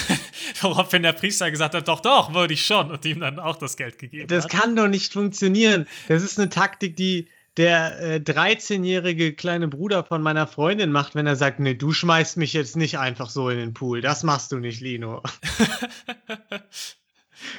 [0.61, 2.91] woraufhin der Priester gesagt hat, doch, doch, würde ich schon.
[2.91, 4.51] Und ihm dann auch das Geld gegeben Das hat.
[4.53, 5.87] kann doch nicht funktionieren.
[6.09, 11.27] Das ist eine Taktik, die der äh, 13-jährige kleine Bruder von meiner Freundin macht, wenn
[11.27, 14.01] er sagt, nee, du schmeißt mich jetzt nicht einfach so in den Pool.
[14.01, 15.23] Das machst du nicht, Lino.
[16.51, 16.61] ja.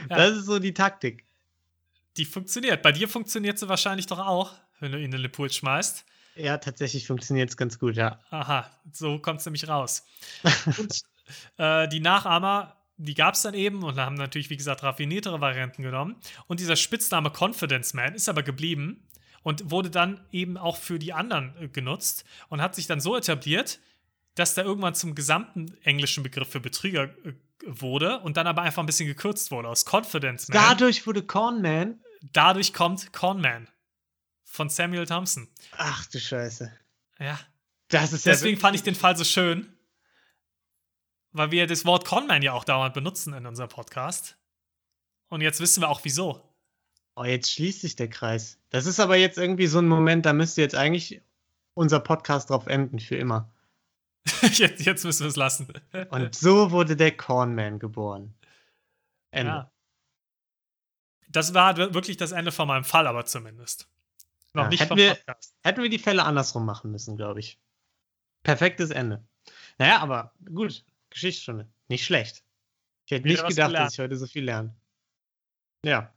[0.10, 1.26] Das ist so die Taktik.
[2.18, 2.82] Die funktioniert.
[2.82, 6.06] Bei dir funktioniert sie wahrscheinlich doch auch, wenn du ihn in den Pool schmeißt.
[6.36, 8.20] Ja, tatsächlich funktioniert es ganz gut, ja.
[8.30, 10.04] Aha, so kommt es nämlich raus.
[10.78, 11.04] Und
[11.58, 15.82] äh, die Nachahmer, die gab es dann eben und haben natürlich, wie gesagt, raffiniertere Varianten
[15.82, 16.16] genommen.
[16.48, 19.05] Und dieser Spitzname Confidence Man ist aber geblieben
[19.46, 23.16] und wurde dann eben auch für die anderen äh, genutzt und hat sich dann so
[23.16, 23.80] etabliert,
[24.34, 28.82] dass der irgendwann zum gesamten englischen Begriff für Betrüger äh, wurde und dann aber einfach
[28.82, 30.58] ein bisschen gekürzt wurde aus Confidence Man.
[30.58, 32.00] Dadurch wurde Cornman.
[32.34, 33.68] Dadurch kommt Cornman
[34.46, 35.48] von Samuel Thompson.
[35.78, 36.74] Ach du Scheiße.
[37.20, 37.40] Ja.
[37.90, 39.72] Das ist Deswegen ja fand ich den Fall so schön,
[41.34, 44.38] weil wir das Wort Conman ja auch dauernd benutzen in unserem Podcast.
[45.28, 46.55] Und jetzt wissen wir auch wieso.
[47.16, 48.60] Oh, jetzt schließt sich der Kreis.
[48.70, 51.22] Das ist aber jetzt irgendwie so ein Moment, da müsste jetzt eigentlich
[51.74, 53.50] unser Podcast drauf enden, für immer.
[54.42, 55.72] jetzt, jetzt, müssen wir es lassen.
[56.10, 58.34] Und so wurde der Cornman geboren.
[59.32, 59.52] Ende.
[59.52, 59.72] Ja.
[61.30, 63.88] Das war wirklich das Ende von meinem Fall, aber zumindest.
[64.54, 65.18] Noch ja, nicht hätten, wir,
[65.64, 67.60] hätten wir die Fälle andersrum machen müssen, glaube ich.
[68.44, 69.24] Perfektes Ende.
[69.78, 71.68] Naja, aber gut, Geschichtsstunde.
[71.88, 72.44] Nicht schlecht.
[73.06, 74.74] Ich hätte Wieder nicht gedacht, dass ich heute so viel lerne.
[75.84, 76.15] Ja.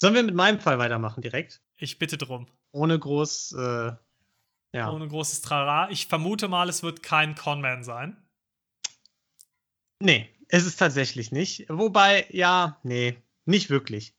[0.00, 1.60] Sollen wir mit meinem Fall weitermachen direkt?
[1.76, 2.46] Ich bitte drum.
[2.72, 3.92] Ohne groß, äh,
[4.72, 4.90] ja.
[4.90, 5.90] Ohne großes Trara.
[5.90, 8.16] Ich vermute mal, es wird kein Conman sein.
[9.98, 11.66] Nee, ist es tatsächlich nicht.
[11.68, 14.14] Wobei, ja, nee, nicht wirklich.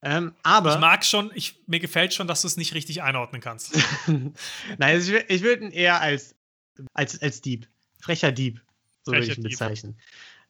[0.00, 0.72] Ähm, aber.
[0.72, 3.76] Ich mag schon, ich, mir gefällt schon, dass du es nicht richtig einordnen kannst.
[4.78, 6.36] Nein, ich, ich würde ihn eher als,
[6.94, 7.68] als, als Dieb.
[8.00, 8.62] Frecher Dieb.
[9.02, 10.00] So würde ich ihn bezeichnen.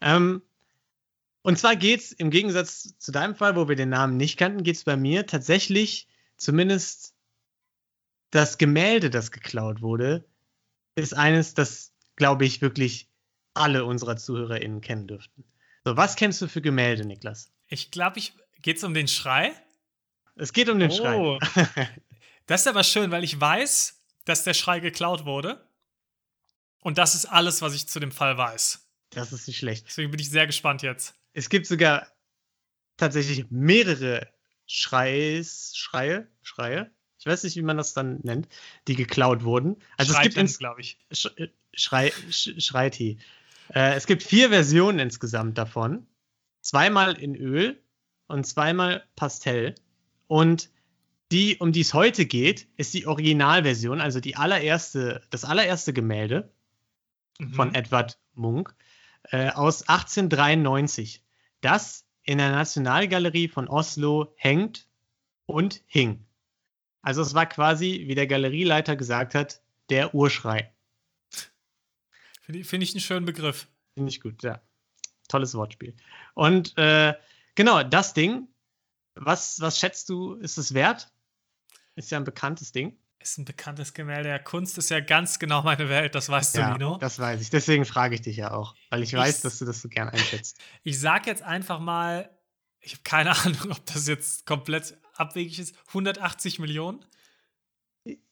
[0.00, 0.40] Ähm,
[1.48, 4.64] und zwar geht es im Gegensatz zu deinem Fall, wo wir den Namen nicht kannten,
[4.64, 6.06] geht es bei mir tatsächlich
[6.36, 7.14] zumindest
[8.28, 10.28] das Gemälde, das geklaut wurde,
[10.94, 13.08] ist eines, das, glaube ich, wirklich
[13.54, 15.42] alle unserer ZuhörerInnen kennen dürften.
[15.86, 17.50] So, was kennst du für Gemälde, Niklas?
[17.66, 19.54] Ich glaube, ich geht's um den Schrei?
[20.36, 21.38] Es geht um den oh.
[21.40, 21.88] Schrei.
[22.46, 25.66] das ist aber schön, weil ich weiß, dass der Schrei geklaut wurde.
[26.80, 28.86] Und das ist alles, was ich zu dem Fall weiß.
[29.08, 29.86] Das ist nicht schlecht.
[29.88, 31.17] Deswegen bin ich sehr gespannt jetzt.
[31.32, 32.06] Es gibt sogar
[32.96, 34.28] tatsächlich mehrere
[34.66, 38.48] Schreis, Schreie, Schreie, ich weiß nicht, wie man das dann nennt,
[38.86, 39.76] die geklaut wurden.
[39.96, 40.98] Also Schreiten, es gibt glaube ich.
[41.12, 41.28] Sch
[41.74, 43.18] Schrei, Sch Schreiti.
[43.74, 46.06] Äh, es gibt vier Versionen insgesamt davon.
[46.60, 47.80] Zweimal in Öl
[48.26, 49.74] und zweimal Pastell.
[50.26, 50.70] Und
[51.32, 56.52] die, um die es heute geht, ist die Originalversion, also die allererste, das allererste Gemälde
[57.38, 57.52] mhm.
[57.52, 58.74] von Edward Munk
[59.30, 61.22] äh, aus 1893.
[61.60, 64.86] Das in der Nationalgalerie von Oslo hängt
[65.46, 66.26] und hing.
[67.00, 70.72] Also es war quasi, wie der Galerieleiter gesagt hat, der Urschrei.
[72.42, 73.68] Finde ich, find ich einen schönen Begriff.
[73.94, 74.60] Finde ich gut, ja.
[75.28, 75.94] Tolles Wortspiel.
[76.34, 77.14] Und äh,
[77.54, 78.48] genau, das Ding,
[79.14, 81.10] was, was schätzt du, ist es wert?
[81.96, 82.96] Ist ja ein bekanntes Ding.
[83.28, 84.30] Ist ein bekanntes Gemälde.
[84.30, 86.96] Ja, Kunst ist ja ganz genau meine Welt, das weißt du, ja, Lino.
[86.96, 87.50] Das weiß ich.
[87.50, 90.08] Deswegen frage ich dich ja auch, weil ich, ich weiß, dass du das so gern
[90.08, 90.56] einschätzt.
[90.82, 92.30] Ich sag jetzt einfach mal,
[92.80, 97.04] ich habe keine Ahnung, ob das jetzt komplett abwegig ist, 180 Millionen?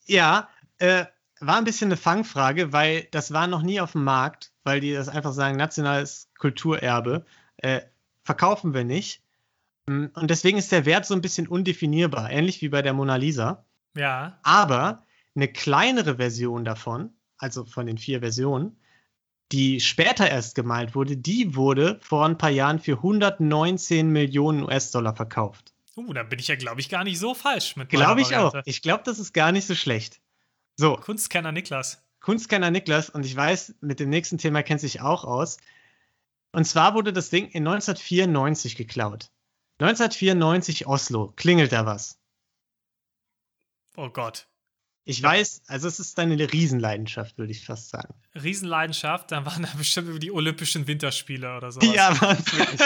[0.06, 1.04] Ja, äh,
[1.40, 4.94] war ein bisschen eine Fangfrage, weil das war noch nie auf dem Markt, weil die
[4.94, 7.26] das einfach sagen, nationales Kulturerbe,
[7.58, 7.82] äh,
[8.24, 9.22] verkaufen wir nicht.
[9.88, 13.16] Mm, und deswegen ist der Wert so ein bisschen undefinierbar, ähnlich wie bei der Mona
[13.16, 13.65] Lisa.
[13.96, 14.38] Ja.
[14.42, 15.04] Aber
[15.34, 18.76] eine kleinere Version davon, also von den vier Versionen,
[19.52, 25.14] die später erst gemalt wurde, die wurde vor ein paar Jahren für 119 Millionen US-Dollar
[25.14, 25.72] verkauft.
[25.96, 28.54] Uh, dann bin ich ja, glaube ich, gar nicht so falsch mit Glaube ich auch.
[28.64, 30.20] Ich glaube, das ist gar nicht so schlecht.
[30.76, 30.96] So.
[30.96, 32.02] Kunstkenner Niklas.
[32.20, 35.58] Kunstkenner Niklas, und ich weiß, mit dem nächsten Thema kennt sich auch aus.
[36.52, 39.30] Und zwar wurde das Ding in 1994 geklaut.
[39.78, 41.32] 1994 Oslo.
[41.36, 42.18] Klingelt da was?
[43.96, 44.46] Oh Gott.
[45.08, 48.12] Ich weiß, also es ist deine Riesenleidenschaft, würde ich fast sagen.
[48.34, 51.80] Riesenleidenschaft, dann waren da bestimmt über die Olympischen Winterspiele oder so.
[51.80, 52.80] Ja, waren es wirklich.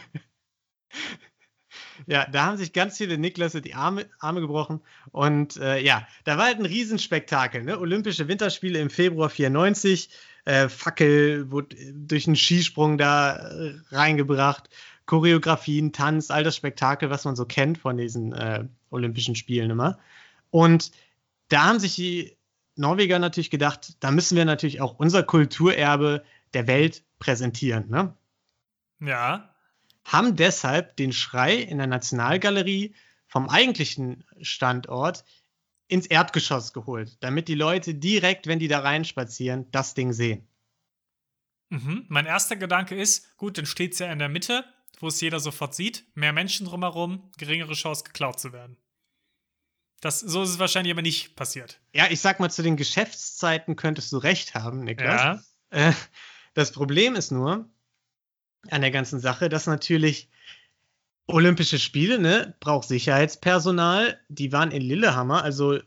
[2.06, 4.80] ja, da haben sich ganz viele Niklasse die Arme, Arme gebrochen.
[5.12, 7.62] Und äh, ja, da war halt ein Riesenspektakel.
[7.62, 7.78] Ne?
[7.78, 10.08] Olympische Winterspiele im Februar 94.
[10.46, 14.70] Äh, Fackel wurde durch einen Skisprung da äh, reingebracht.
[15.10, 19.98] Choreografien, Tanz, all das Spektakel, was man so kennt von diesen äh, Olympischen Spielen immer.
[20.50, 20.92] Und
[21.48, 22.36] da haben sich die
[22.76, 26.22] Norweger natürlich gedacht, da müssen wir natürlich auch unser Kulturerbe
[26.54, 27.88] der Welt präsentieren.
[27.90, 28.14] Ne?
[29.00, 29.52] Ja.
[30.04, 32.94] Haben deshalb den Schrei in der Nationalgalerie
[33.26, 35.24] vom eigentlichen Standort
[35.88, 40.46] ins Erdgeschoss geholt, damit die Leute direkt, wenn die da reinspazieren, das Ding sehen.
[41.70, 42.04] Mhm.
[42.06, 44.64] Mein erster Gedanke ist, gut, dann steht es ja in der Mitte,
[45.00, 48.76] wo es jeder sofort sieht, mehr Menschen drumherum, geringere Chance geklaut zu werden.
[50.00, 51.80] Das, so ist es wahrscheinlich aber nicht passiert.
[51.94, 55.54] Ja, ich sag mal, zu den Geschäftszeiten könntest du recht haben, Niklas.
[55.72, 55.88] Ja.
[55.88, 55.92] Äh,
[56.54, 57.68] das Problem ist nur
[58.70, 60.28] an der ganzen Sache, dass natürlich
[61.26, 64.18] Olympische Spiele, ne, braucht Sicherheitspersonal.
[64.28, 65.78] Die waren in Lillehammer, also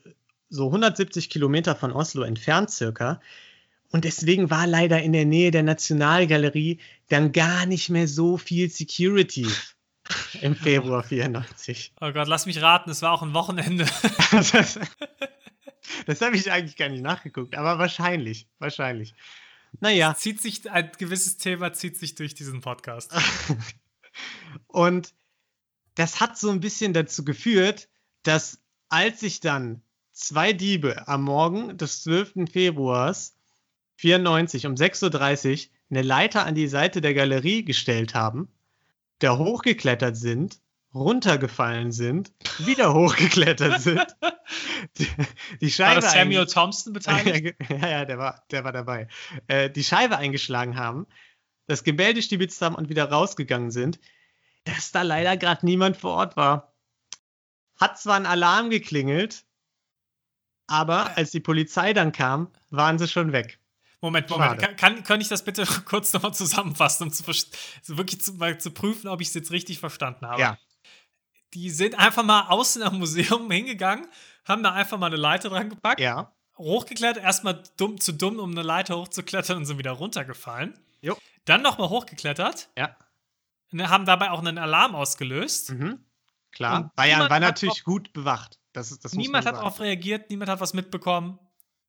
[0.50, 3.20] so 170 Kilometer von Oslo entfernt circa.
[3.92, 6.80] Und deswegen war leider in der Nähe der Nationalgalerie
[7.14, 9.48] dann gar nicht mehr so viel Security
[10.42, 11.94] im Februar 94.
[12.02, 13.86] Oh Gott, lass mich raten, es war auch ein Wochenende.
[14.32, 14.80] das
[16.08, 19.14] das habe ich eigentlich gar nicht nachgeguckt, aber wahrscheinlich, wahrscheinlich.
[19.80, 20.16] Naja.
[20.16, 23.12] Zieht sich, ein gewisses Thema zieht sich durch diesen Podcast.
[24.68, 25.14] Und
[25.96, 27.90] das hat so ein bisschen dazu geführt,
[28.24, 32.52] dass als sich dann zwei Diebe am Morgen des 12.
[32.52, 33.36] Februars
[33.98, 38.50] 94 um 6.30 Uhr eine Leiter an die Seite der Galerie gestellt haben,
[39.20, 40.60] da hochgeklettert sind,
[40.94, 44.06] runtergefallen sind, wieder hochgeklettert sind.
[44.98, 45.08] Die,
[45.62, 47.56] die Scheibe war das Samuel Thompson beteiligt?
[47.70, 49.08] ja, ja, der war, der war dabei.
[49.48, 51.08] Äh, die Scheibe eingeschlagen haben,
[51.68, 54.00] das Gemälde stibitzt haben und wieder rausgegangen sind,
[54.66, 56.74] dass da leider gerade niemand vor Ort war.
[57.80, 59.46] Hat zwar ein Alarm geklingelt,
[60.68, 63.60] aber als die Polizei dann kam, waren sie schon weg.
[64.04, 64.60] Moment, Moment.
[64.60, 67.24] Kann, kann, kann, ich das bitte kurz nochmal zusammenfassen, um zu,
[67.82, 70.42] so wirklich zu, mal zu prüfen, ob ich es jetzt richtig verstanden habe?
[70.42, 70.58] Ja.
[71.54, 74.06] Die sind einfach mal außen am Museum hingegangen,
[74.44, 76.02] haben da einfach mal eine Leiter dran gepackt.
[76.02, 76.34] Ja.
[76.58, 80.78] Hochgeklettert, erstmal dumm, zu dumm, um eine Leiter hochzuklettern und sind wieder runtergefallen.
[81.00, 81.18] Jo.
[81.46, 82.72] Dann nochmal hochgeklettert.
[82.78, 82.98] Ja.
[83.72, 85.72] Ne, haben dabei auch einen Alarm ausgelöst.
[85.72, 86.04] Mhm.
[86.52, 86.92] Klar.
[86.98, 88.60] Bayern war natürlich gut bewacht.
[88.74, 91.40] Das ist, das niemand hat darauf reagiert, niemand hat was mitbekommen.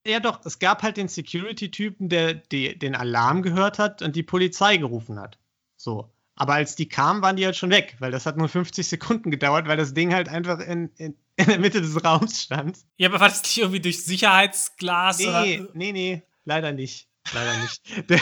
[0.07, 4.23] Ja, doch, es gab halt den Security-Typen, der die, den Alarm gehört hat und die
[4.23, 5.39] Polizei gerufen hat.
[5.77, 6.11] So.
[6.37, 9.31] Aber als die kamen, waren die halt schon weg, weil das hat nur 50 Sekunden
[9.31, 12.79] gedauert, weil das Ding halt einfach in, in, in der Mitte des Raums stand.
[12.97, 15.19] Ja, aber war das nicht irgendwie durch Sicherheitsglas?
[15.19, 15.29] Nee,
[15.61, 15.71] oder?
[15.75, 17.09] nee, nee, leider nicht.
[17.33, 17.81] Leider nicht.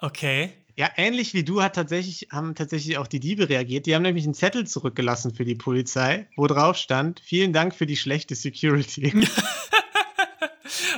[0.00, 0.52] okay.
[0.74, 3.86] Ja, ähnlich wie du hat tatsächlich, haben tatsächlich auch die Diebe reagiert.
[3.86, 7.86] Die haben nämlich einen Zettel zurückgelassen für die Polizei, wo drauf stand, vielen Dank für
[7.86, 9.26] die schlechte Security.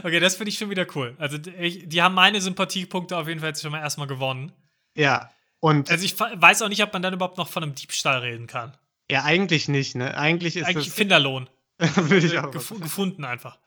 [0.03, 1.15] okay, das finde ich schon wieder cool.
[1.19, 4.53] Also ich, die haben meine Sympathiepunkte auf jeden Fall jetzt schon mal erstmal gewonnen.
[4.95, 5.31] Ja.
[5.61, 8.47] Und also ich weiß auch nicht, ob man dann überhaupt noch von einem Diebstahl reden
[8.47, 8.77] kann.
[9.11, 10.17] Ja, eigentlich nicht, ne?
[10.17, 11.49] Eigentlich ist eigentlich das Finderlohn.
[11.79, 13.59] würde ich auch Gef gefunden einfach.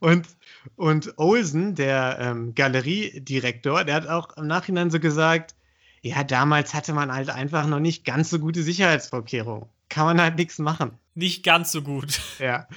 [0.00, 0.26] Und,
[0.74, 5.54] und Olsen, der ähm, Galeriedirektor, der hat auch im Nachhinein so gesagt,
[6.02, 9.68] ja, damals hatte man halt einfach noch nicht ganz so gute Sicherheitsvorkehrungen.
[9.88, 10.98] Kann man halt nichts machen.
[11.14, 12.20] Nicht ganz so gut.
[12.38, 12.68] Ja.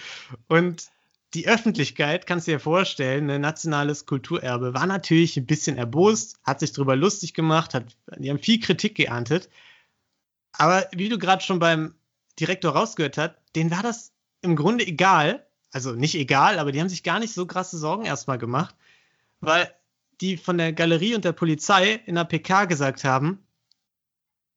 [0.48, 0.90] Und
[1.34, 6.60] die Öffentlichkeit, kannst du dir vorstellen, ein nationales Kulturerbe, war natürlich ein bisschen erbost, hat
[6.60, 9.50] sich darüber lustig gemacht, hat, die haben viel Kritik geerntet.
[10.54, 11.94] Aber wie du gerade schon beim
[12.40, 14.12] Direktor rausgehört hast, denen war das
[14.42, 15.46] im Grunde egal.
[15.72, 18.76] Also nicht egal, aber die haben sich gar nicht so krasse Sorgen erstmal gemacht,
[19.40, 19.72] weil
[20.20, 23.46] die von der Galerie und der Polizei in der PK gesagt haben,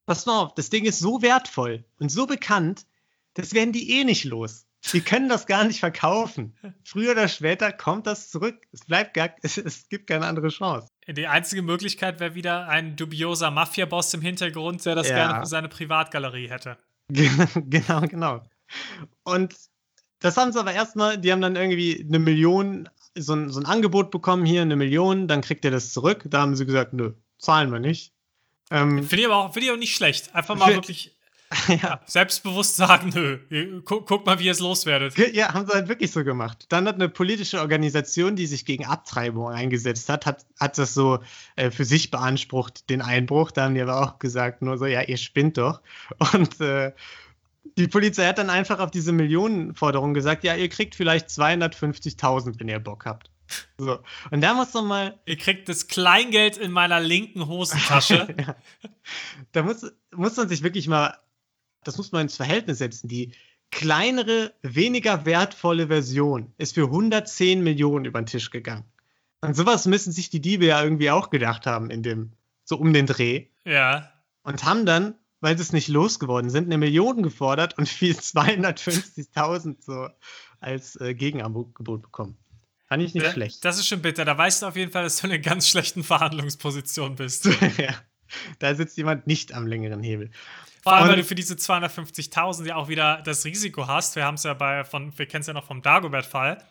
[0.07, 2.87] pass mal auf, das Ding ist so wertvoll und so bekannt,
[3.35, 4.67] das werden die eh nicht los.
[4.93, 6.55] Die können das gar nicht verkaufen.
[6.85, 8.57] Früher oder später kommt das zurück.
[8.73, 10.89] Es bleibt gar, es, es gibt keine andere Chance.
[11.07, 15.15] Die einzige Möglichkeit wäre wieder ein dubioser Mafia-Boss im Hintergrund, der das ja.
[15.17, 16.79] gerne für seine Privatgalerie hätte.
[17.09, 18.43] genau, genau.
[19.25, 19.55] Und
[20.21, 23.67] das haben sie aber erstmal, die haben dann irgendwie eine Million, so ein, so ein
[23.67, 26.23] Angebot bekommen, hier eine Million, dann kriegt ihr das zurück.
[26.27, 28.13] Da haben sie gesagt, nö, zahlen wir nicht.
[28.71, 30.35] Ähm, Finde ich aber auch, find ich auch nicht schlecht.
[30.35, 31.12] Einfach mal wirklich
[31.83, 32.01] ja.
[32.07, 35.17] Selbstbewusst sagen, nö, guck, guck, mal, wie ihr es loswerdet.
[35.35, 36.67] Ja, haben sie halt wirklich so gemacht.
[36.69, 41.21] Dann hat eine politische Organisation, die sich gegen Abtreibung eingesetzt hat, hat, hat das so
[41.57, 43.51] äh, für sich beansprucht, den Einbruch.
[43.51, 45.81] Da haben die aber auch gesagt, nur so, ja, ihr spinnt doch.
[46.33, 46.93] Und äh,
[47.77, 52.69] die Polizei hat dann einfach auf diese Millionenforderung gesagt, ja, ihr kriegt vielleicht 250.000, wenn
[52.69, 53.31] ihr Bock habt.
[53.79, 53.99] So.
[54.31, 55.21] Und da muss man mal.
[55.27, 58.35] Ihr kriegt das Kleingeld in meiner linken Hosentasche.
[58.39, 58.57] ja.
[59.53, 59.85] Da muss,
[60.15, 61.19] muss man sich wirklich mal,
[61.85, 63.09] das muss man ins Verhältnis setzen.
[63.09, 63.33] Die
[63.71, 68.85] kleinere, weniger wertvolle Version ist für 110 Millionen über den Tisch gegangen.
[69.41, 72.33] Und sowas müssen sich die Diebe ja irgendwie auch gedacht haben in dem,
[72.65, 73.47] so um den Dreh.
[73.65, 74.13] Ja.
[74.45, 79.77] Und haben dann, weil sie es nicht losgeworden sind, eine Million gefordert und viel 250.000
[79.81, 80.09] so
[80.61, 82.37] als äh, Gegenangebot bekommen.
[82.87, 83.65] Fand ich nicht Da- schlecht.
[83.65, 84.25] Das ist schon bitter.
[84.25, 87.47] Da weißt du auf jeden Fall, dass du in einer ganz schlechten Verhandlungsposition bist.
[87.79, 87.95] ja.
[88.59, 90.31] Da sitzt jemand nicht am längeren Hebel.
[90.83, 94.17] Vor allem, weil du für diese 250.000 ja auch wieder das Risiko hast.
[94.17, 96.63] Wir haben es ja bei, von, wir kennen es ja noch vom Dagobert-Fall.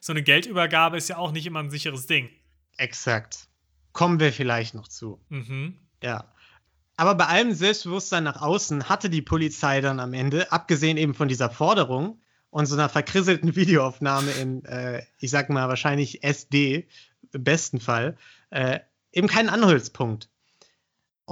[0.00, 2.28] So eine Geldübergabe ist ja auch nicht immer ein sicheres Ding.
[2.76, 3.46] Exakt.
[3.92, 5.20] Kommen wir vielleicht noch zu.
[5.28, 5.78] Mhm.
[6.02, 6.24] Ja.
[6.96, 11.28] Aber bei allem Selbstbewusstsein nach außen hatte die Polizei dann am Ende, abgesehen eben von
[11.28, 12.20] dieser Forderung
[12.50, 16.88] und so einer verkrisselten Videoaufnahme in, äh, ich sag mal, wahrscheinlich SD,
[17.32, 18.16] im besten Fall,
[18.50, 18.80] äh,
[19.12, 20.28] eben keinen Anhaltspunkt.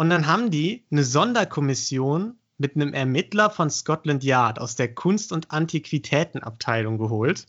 [0.01, 5.31] Und dann haben die eine Sonderkommission mit einem Ermittler von Scotland Yard aus der Kunst-
[5.31, 7.45] und Antiquitätenabteilung geholt.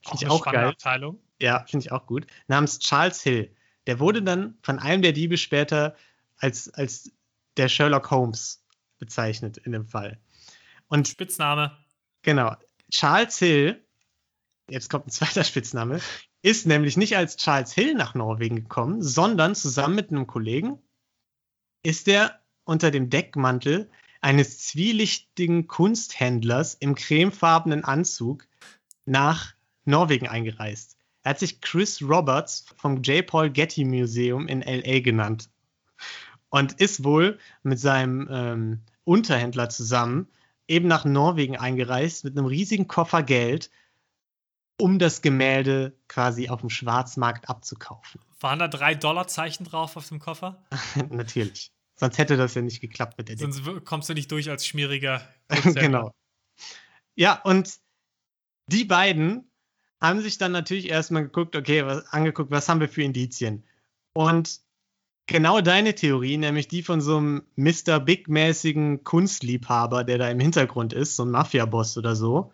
[0.00, 0.68] Finde ich auch geil.
[0.68, 1.18] Abteilung.
[1.40, 2.28] Ja, finde ich auch gut.
[2.46, 3.52] Namens Charles Hill.
[3.88, 5.96] Der wurde dann von einem der Diebe später
[6.38, 7.10] als, als
[7.56, 8.64] der Sherlock Holmes
[9.00, 10.20] bezeichnet in dem Fall.
[10.86, 11.76] Und Spitzname.
[12.22, 12.54] genau,
[12.92, 13.84] Charles Hill,
[14.70, 15.98] jetzt kommt ein zweiter Spitzname,
[16.42, 20.78] ist nämlich nicht als Charles Hill nach Norwegen gekommen, sondern zusammen mit einem Kollegen
[21.82, 23.90] ist er unter dem Deckmantel
[24.20, 28.46] eines zwielichtigen Kunsthändlers im cremefarbenen Anzug
[29.04, 30.96] nach Norwegen eingereist.
[31.22, 33.26] Er hat sich Chris Roberts vom J.
[33.26, 35.50] Paul Getty Museum in LA genannt
[36.50, 40.28] und ist wohl mit seinem ähm, Unterhändler zusammen
[40.68, 43.70] eben nach Norwegen eingereist mit einem riesigen Koffer Geld,
[44.78, 48.20] um das Gemälde quasi auf dem Schwarzmarkt abzukaufen.
[48.40, 50.62] Waren da drei Dollarzeichen drauf auf dem Koffer?
[51.10, 51.70] Natürlich.
[51.94, 53.38] Sonst hätte das ja nicht geklappt mit der.
[53.38, 55.22] Sonst w- kommst du nicht durch als schmieriger.
[55.74, 56.12] genau.
[57.14, 57.78] Ja, und
[58.66, 59.50] die beiden
[60.00, 63.64] haben sich dann natürlich erstmal geguckt, okay, was, angeguckt, was haben wir für Indizien?
[64.14, 64.60] Und
[65.26, 68.00] genau deine Theorie, nämlich die von so einem Mr.
[68.00, 72.52] Big-mäßigen Kunstliebhaber, der da im Hintergrund ist, so ein Mafia-Boss oder so,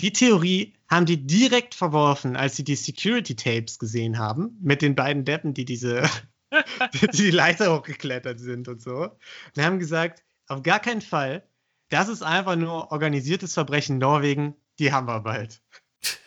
[0.00, 5.24] die Theorie haben die direkt verworfen, als sie die Security-Tapes gesehen haben, mit den beiden
[5.24, 6.02] Deppen, die diese
[6.94, 9.10] die die Leiter hochgeklettert sind und so.
[9.56, 11.46] Und haben gesagt, auf gar keinen Fall,
[11.88, 15.62] das ist einfach nur organisiertes Verbrechen Norwegen, die haben wir bald.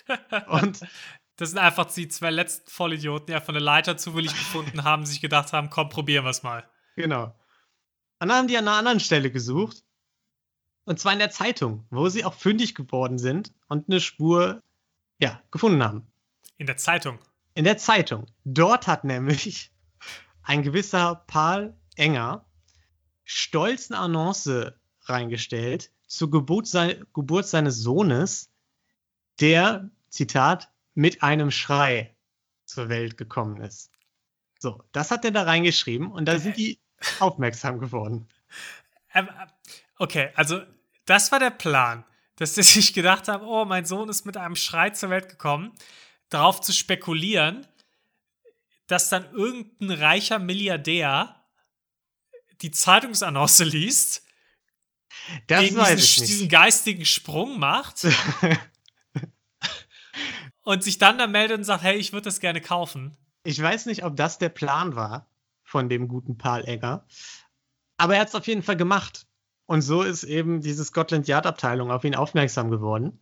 [0.48, 0.80] Und
[1.38, 5.20] Das sind einfach die zwei letzten Vollidioten, die einfach eine Leiter zufällig gefunden haben, sich
[5.20, 6.64] gedacht haben, komm, probieren wir es mal.
[6.96, 7.36] genau.
[8.20, 9.84] Und dann haben die an einer anderen Stelle gesucht.
[10.86, 14.62] Und zwar in der Zeitung, wo sie auch fündig geworden sind und eine Spur,
[15.20, 16.08] ja, gefunden haben.
[16.58, 17.20] In der Zeitung.
[17.56, 18.28] In der Zeitung.
[18.44, 19.72] Dort hat nämlich
[20.44, 22.46] ein gewisser Paul Enger
[23.24, 28.52] stolz eine Annonce reingestellt zur Geburt, sei Geburt seines Sohnes,
[29.40, 32.16] der, Zitat, mit einem Schrei
[32.66, 33.92] zur Welt gekommen ist.
[34.60, 36.80] So, das hat er da reingeschrieben und da sind die
[37.20, 38.28] aufmerksam geworden.
[39.14, 39.48] Ähm, äh,
[39.98, 40.62] okay, also
[41.06, 42.04] das war der Plan,
[42.36, 45.74] dass sie sich gedacht haben, oh, mein Sohn ist mit einem Schrei zur Welt gekommen,
[46.30, 47.66] darauf zu spekulieren,
[48.88, 51.44] dass dann irgendein reicher Milliardär
[52.62, 54.24] die Zeitungsannonce liest,
[55.48, 58.02] Das diesen, diesen geistigen Sprung macht
[60.62, 63.18] und sich dann da meldet und sagt, hey, ich würde das gerne kaufen.
[63.44, 65.30] Ich weiß nicht, ob das der Plan war
[65.64, 67.06] von dem guten Paul Egger,
[67.98, 69.28] aber er hat es auf jeden Fall gemacht.
[69.66, 73.20] Und so ist eben diese Scotland Yard Abteilung auf ihn aufmerksam geworden.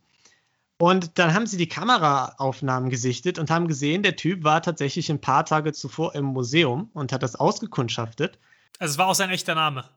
[0.78, 5.20] Und dann haben sie die Kameraaufnahmen gesichtet und haben gesehen, der Typ war tatsächlich ein
[5.20, 8.38] paar Tage zuvor im Museum und hat das ausgekundschaftet.
[8.78, 9.88] Also es war auch sein echter Name.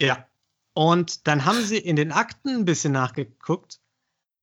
[0.00, 0.26] Ja.
[0.74, 3.80] Und dann haben sie in den Akten ein bisschen nachgeguckt,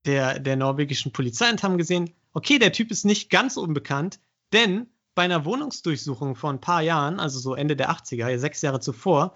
[0.06, 4.20] der, der norwegischen Polizei, und haben gesehen, okay, der Typ ist nicht ganz unbekannt,
[4.52, 8.64] denn bei einer Wohnungsdurchsuchung vor ein paar Jahren, also so Ende der 80er, ja, sechs
[8.64, 9.36] Jahre zuvor,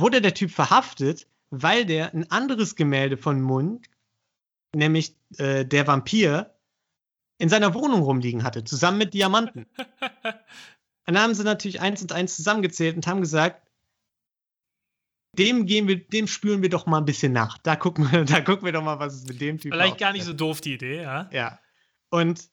[0.00, 3.86] wurde der Typ verhaftet, weil der ein anderes Gemälde von Mund,
[4.74, 6.54] nämlich äh, der Vampir,
[7.38, 9.66] in seiner Wohnung rumliegen hatte, zusammen mit Diamanten.
[9.74, 9.76] Und
[11.06, 13.62] dann haben sie natürlich eins und eins zusammengezählt und haben gesagt,
[15.32, 17.58] dem gehen wir, dem spüren wir doch mal ein bisschen nach.
[17.58, 20.12] Da gucken wir, da gucken wir doch mal, was es mit dem Typ Vielleicht gar
[20.12, 21.28] nicht so doof, die Idee, ja.
[21.32, 21.58] Ja.
[22.08, 22.48] Und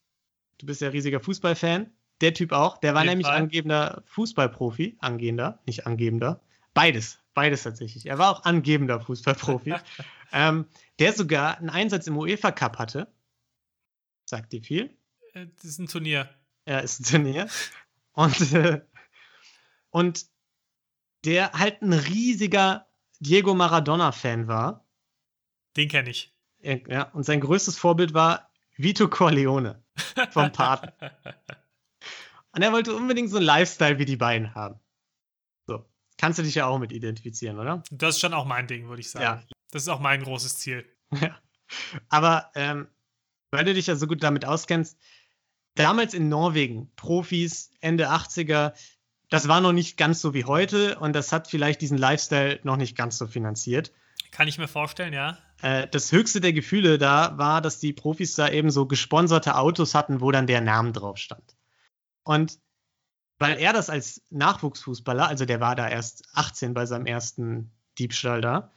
[0.60, 1.92] du bist ja riesiger Fußballfan.
[2.22, 2.78] Der Typ auch.
[2.78, 3.38] Der war nämlich Fall.
[3.38, 4.98] angehender Fußballprofi.
[5.00, 6.42] Angehender, nicht angebender.
[6.74, 7.23] Beides.
[7.34, 8.06] Beides tatsächlich.
[8.06, 9.76] Er war auch angehender Fußballprofi.
[10.32, 10.66] ähm,
[11.00, 13.08] der sogar einen Einsatz im UEFA Cup hatte.
[14.26, 14.98] Sagt dir viel?
[15.34, 16.30] Äh, das ist ein Turnier.
[16.68, 17.48] Ja, ist ein Turnier.
[18.14, 18.82] Und, äh,
[19.90, 20.26] und
[21.26, 22.88] der halt ein riesiger
[23.20, 24.86] Diego Maradona-Fan war.
[25.76, 26.34] Den kenne ich.
[26.62, 29.84] Ja, und sein größtes Vorbild war Vito Corleone
[30.32, 30.92] vom Paten.
[32.52, 34.80] und er wollte unbedingt so einen Lifestyle wie die beiden haben.
[36.18, 37.84] Kannst du dich ja auch mit identifizieren, oder?
[37.92, 39.24] Das ist schon auch mein Ding, würde ich sagen.
[39.24, 39.44] Ja.
[39.72, 40.86] Das ist auch mein großes Ziel.
[41.22, 41.38] Ja.
[42.10, 42.88] Aber ähm,
[43.52, 44.98] weil du dich ja so gut damit auskennst,
[45.76, 48.74] damals in Norwegen, Profis, Ende 80er,
[49.30, 52.78] das war noch nicht ganz so wie heute und das hat vielleicht diesen Lifestyle noch
[52.78, 53.92] nicht ganz so finanziert.
[54.32, 55.38] Kann ich mir vorstellen, ja.
[55.62, 59.94] Äh, das höchste der Gefühle da war, dass die Profis da eben so gesponserte Autos
[59.96, 61.56] hatten, wo dann der Name drauf stand.
[62.24, 62.60] Und
[63.44, 68.40] weil er das als Nachwuchsfußballer, also der war da erst 18 bei seinem ersten Diebstahl
[68.40, 68.72] da,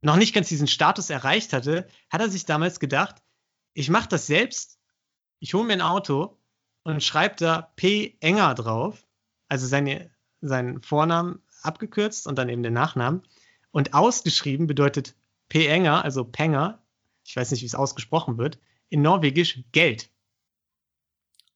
[0.00, 3.16] noch nicht ganz diesen Status erreicht hatte, hat er sich damals gedacht,
[3.74, 4.78] ich mache das selbst,
[5.40, 6.38] ich hole mir ein Auto
[6.84, 8.16] und schreibe da P.
[8.20, 9.06] Enger drauf,
[9.50, 10.10] also seine,
[10.40, 13.24] seinen Vornamen abgekürzt und dann eben den Nachnamen.
[13.72, 15.14] Und ausgeschrieben bedeutet
[15.50, 15.66] P.
[15.66, 16.82] Enger, also Penger,
[17.26, 18.58] ich weiß nicht, wie es ausgesprochen wird,
[18.88, 20.08] in Norwegisch Geld.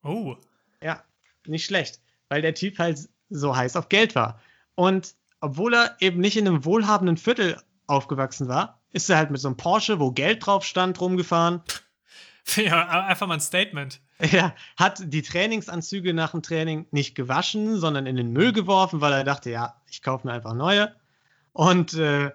[0.03, 0.37] Oh.
[0.83, 1.03] Ja,
[1.47, 4.41] nicht schlecht, weil der Typ halt so heiß auf Geld war.
[4.75, 9.41] Und obwohl er eben nicht in einem wohlhabenden Viertel aufgewachsen war, ist er halt mit
[9.41, 11.61] so einem Porsche, wo Geld drauf stand, rumgefahren.
[12.57, 14.01] Ja, einfach mal ein Statement.
[14.19, 19.13] Er hat die Trainingsanzüge nach dem Training nicht gewaschen, sondern in den Müll geworfen, weil
[19.13, 20.93] er dachte, ja, ich kaufe mir einfach neue.
[21.53, 22.33] Und äh,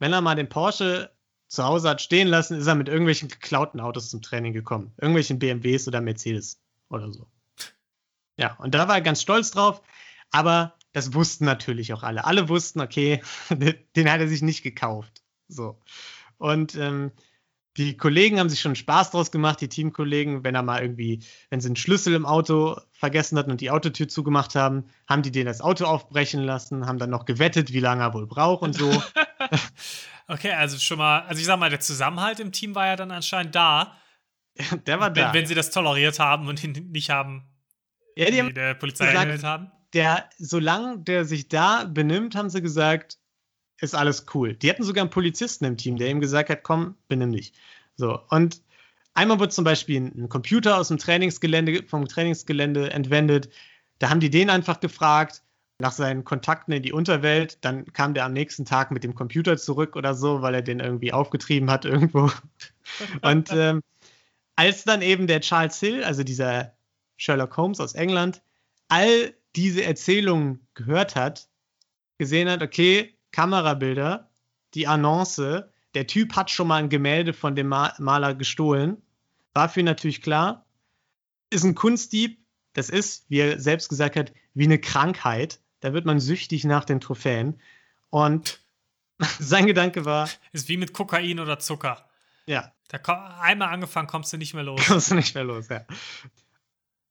[0.00, 1.12] wenn er mal den Porsche
[1.46, 4.92] zu Hause hat stehen lassen, ist er mit irgendwelchen geklauten Autos zum Training gekommen.
[5.00, 7.26] Irgendwelchen BMWs oder Mercedes oder so.
[8.36, 9.82] Ja, und da war er ganz stolz drauf.
[10.30, 12.24] Aber das wussten natürlich auch alle.
[12.24, 15.22] Alle wussten, okay, den hat er sich nicht gekauft.
[15.48, 15.80] So.
[16.38, 17.12] Und ähm,
[17.76, 21.60] die Kollegen haben sich schon Spaß draus gemacht, die Teamkollegen, wenn er mal irgendwie, wenn
[21.60, 25.46] sie einen Schlüssel im Auto vergessen hatten und die Autotür zugemacht haben, haben die den
[25.46, 28.90] das Auto aufbrechen lassen, haben dann noch gewettet, wie lange er wohl braucht und so.
[30.28, 33.10] okay, also schon mal, also ich sag mal, der Zusammenhalt im Team war ja dann
[33.10, 33.96] anscheinend da.
[34.86, 35.26] der war da.
[35.26, 37.44] Wenn, wenn sie das toleriert haben und ihn nicht haben,
[38.16, 39.70] ja, die haben der Polizei gesagt, haben.
[39.92, 43.18] Der, solange der sich da benimmt, haben sie gesagt,
[43.80, 44.54] ist alles cool.
[44.54, 47.52] Die hatten sogar einen Polizisten im Team, der ihm gesagt hat, komm, benimm dich.
[47.96, 48.60] So, und
[49.14, 53.50] einmal wurde zum Beispiel ein Computer aus dem Trainingsgelände, vom Trainingsgelände entwendet.
[53.98, 55.42] Da haben die den einfach gefragt
[55.78, 57.58] nach seinen Kontakten in die Unterwelt.
[57.62, 60.80] Dann kam der am nächsten Tag mit dem Computer zurück oder so, weil er den
[60.80, 62.30] irgendwie aufgetrieben hat irgendwo.
[63.22, 63.82] Und ähm,
[64.56, 66.74] als dann eben der Charles Hill, also dieser
[67.16, 68.42] Sherlock Holmes aus England,
[68.88, 71.48] all diese Erzählungen gehört hat,
[72.18, 74.30] gesehen hat, okay, Kamerabilder,
[74.74, 79.00] die Annonce, der Typ hat schon mal ein Gemälde von dem Maler gestohlen.
[79.52, 80.66] War für ihn natürlich klar.
[81.50, 82.40] Ist ein Kunstdieb.
[82.72, 85.60] Das ist, wie er selbst gesagt hat, wie eine Krankheit.
[85.80, 87.60] Da wird man süchtig nach den Trophäen.
[88.10, 88.60] Und
[89.38, 90.28] sein Gedanke war.
[90.52, 92.08] Ist wie mit Kokain oder Zucker.
[92.46, 92.72] Ja.
[92.88, 94.84] Da einmal angefangen, kommst du nicht mehr los.
[94.86, 95.86] Kommst du nicht mehr los, ja.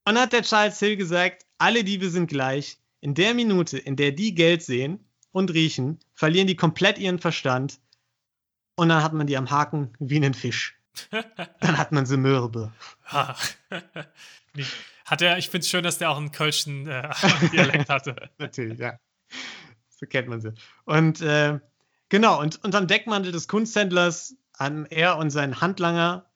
[0.05, 2.77] Und dann hat der Charles Hill gesagt: Alle Diebe sind gleich.
[3.01, 7.81] In der Minute, in der die Geld sehen, und riechen, verlieren die komplett ihren Verstand
[8.75, 10.79] und dann hat man die am Haken wie einen Fisch.
[11.59, 12.71] dann hat man sie mürbe.
[13.05, 13.41] hat
[15.21, 17.09] er, ich finde es schön, dass der auch einen kölschen äh,
[17.51, 18.29] Dialekt hatte.
[18.37, 18.97] Natürlich, ja.
[19.89, 20.53] So kennt man sie.
[20.85, 21.59] Und äh,
[22.09, 26.29] genau, und unter dem Deckmantel des Kunsthändlers haben er und sein Handlanger,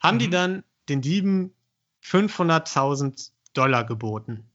[0.00, 0.20] haben mhm.
[0.20, 1.52] die dann den Dieben
[2.04, 4.50] 500.000 Dollar geboten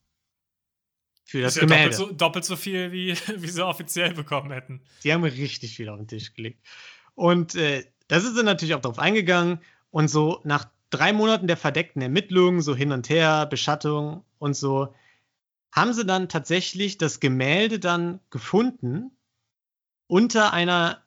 [1.30, 1.96] für das, das ist ja Gemälde.
[1.96, 4.82] Doppelt so, doppelt so viel, wie, wie sie offiziell bekommen hätten.
[5.04, 6.66] Die haben richtig viel auf den Tisch gelegt.
[7.14, 9.60] Und äh, da sind sie natürlich auch drauf eingegangen.
[9.92, 14.96] Und so nach drei Monaten der verdeckten Ermittlungen, so hin und her, Beschattung und so,
[15.72, 19.12] haben sie dann tatsächlich das Gemälde dann gefunden
[20.08, 21.04] unter einer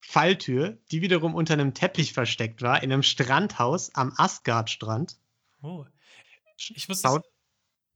[0.00, 5.16] Falltür, die wiederum unter einem Teppich versteckt war, in einem Strandhaus am Asgard-Strand.
[5.62, 5.84] Oh.
[6.56, 7.02] Ich muss.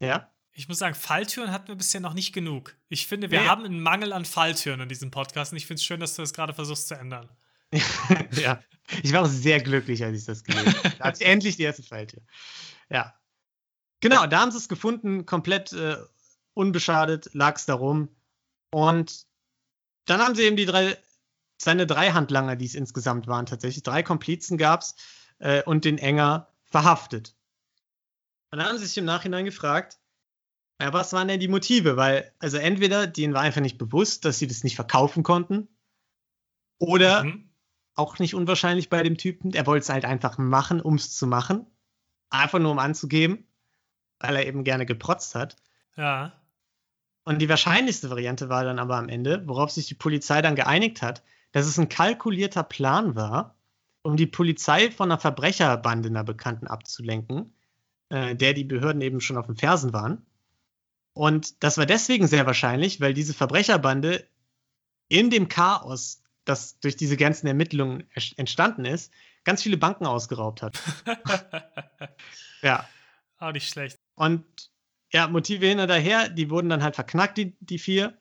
[0.00, 0.30] Ja.
[0.52, 2.76] Ich muss sagen, Falltüren hatten wir bisher noch nicht genug.
[2.88, 3.48] Ich finde, wir ja.
[3.48, 6.22] haben einen Mangel an Falltüren in diesem Podcast und ich finde es schön, dass du
[6.22, 7.28] das gerade versuchst zu ändern.
[8.32, 8.62] ja,
[9.02, 10.94] ich war auch sehr glücklich, als ich das gelesen habe.
[10.98, 12.22] Da ich endlich die erste Falltür.
[12.88, 13.14] Ja.
[14.00, 15.96] Genau, da haben sie es gefunden, komplett äh,
[16.52, 18.08] unbeschadet, lag es da rum.
[18.70, 19.26] Und
[20.04, 20.96] dann haben sie eben die drei,
[21.56, 24.94] seine drei Handlanger, die es insgesamt waren, tatsächlich, drei Komplizen gab es
[25.38, 27.34] äh, und den Enger verhaftet.
[28.54, 29.98] Und dann haben sie sich im Nachhinein gefragt,
[30.80, 31.96] Ja, was waren denn die Motive?
[31.96, 35.66] Weil, also entweder denen war einfach nicht bewusst, dass sie das nicht verkaufen konnten.
[36.78, 37.50] Oder Mhm.
[37.96, 41.26] auch nicht unwahrscheinlich bei dem Typen, er wollte es halt einfach machen, um es zu
[41.26, 41.66] machen.
[42.30, 43.44] Einfach nur um anzugeben,
[44.20, 45.56] weil er eben gerne geprotzt hat.
[45.96, 46.40] Ja.
[47.24, 51.02] Und die wahrscheinlichste Variante war dann aber am Ende, worauf sich die Polizei dann geeinigt
[51.02, 53.58] hat, dass es ein kalkulierter Plan war,
[54.02, 57.52] um die Polizei von einer Verbrecherbande einer Bekannten abzulenken,
[58.14, 60.24] äh, der die Behörden eben schon auf den Fersen waren.
[61.14, 64.24] Und das war deswegen sehr wahrscheinlich, weil diese Verbrecherbande
[65.08, 69.12] in dem Chaos, das durch diese ganzen Ermittlungen entstanden ist,
[69.42, 70.80] ganz viele Banken ausgeraubt hat.
[72.62, 72.88] Ja,
[73.38, 73.98] Auch nicht schlecht.
[74.14, 74.42] und
[75.12, 78.16] ja, Motive hin und her, die wurden dann halt verknackt, die, die vier.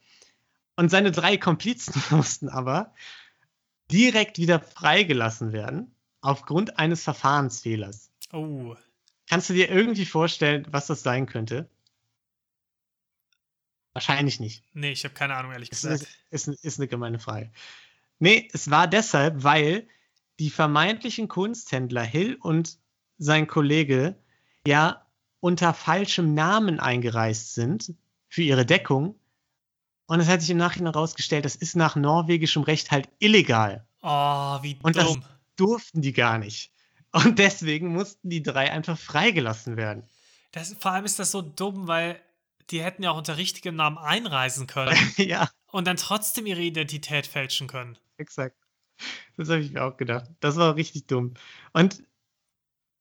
[0.76, 2.94] Und seine drei Komplizen mussten aber
[3.89, 8.12] direkt wieder freigelassen werden, aufgrund eines Verfahrensfehlers.
[8.34, 8.76] Oh.
[9.30, 11.69] Kannst du dir irgendwie vorstellen, was das sein könnte?
[13.93, 14.63] Wahrscheinlich nicht.
[14.74, 16.07] Nee, ich habe keine Ahnung, ehrlich Ist, gesagt.
[16.32, 17.51] ist, ist, ist eine gemeine Frage.
[18.19, 19.88] Nee, es war deshalb, weil
[20.39, 22.80] die vermeintlichen Kunsthändler Hill und
[23.19, 24.15] sein Kollege
[24.67, 25.05] ja
[25.39, 27.93] unter falschem Namen eingereist sind
[28.30, 29.19] für ihre Deckung.
[30.07, 33.86] Und es hat sich im Nachhinein herausgestellt, das ist nach norwegischem Recht halt illegal.
[34.01, 35.24] Oh, wie Und das- dumm.
[35.55, 36.71] Durften die gar nicht.
[37.14, 40.05] Und deswegen mussten die drei einfach freigelassen werden.
[40.51, 42.20] Das, vor allem ist das so dumm, weil
[42.70, 47.28] die hätten ja auch unter richtigem Namen einreisen können ja, und dann trotzdem ihre Identität
[47.28, 47.97] fälschen können.
[48.18, 48.57] exakt.
[49.38, 50.30] Das habe ich mir auch gedacht.
[50.39, 51.34] Das war richtig dumm.
[51.74, 52.03] Und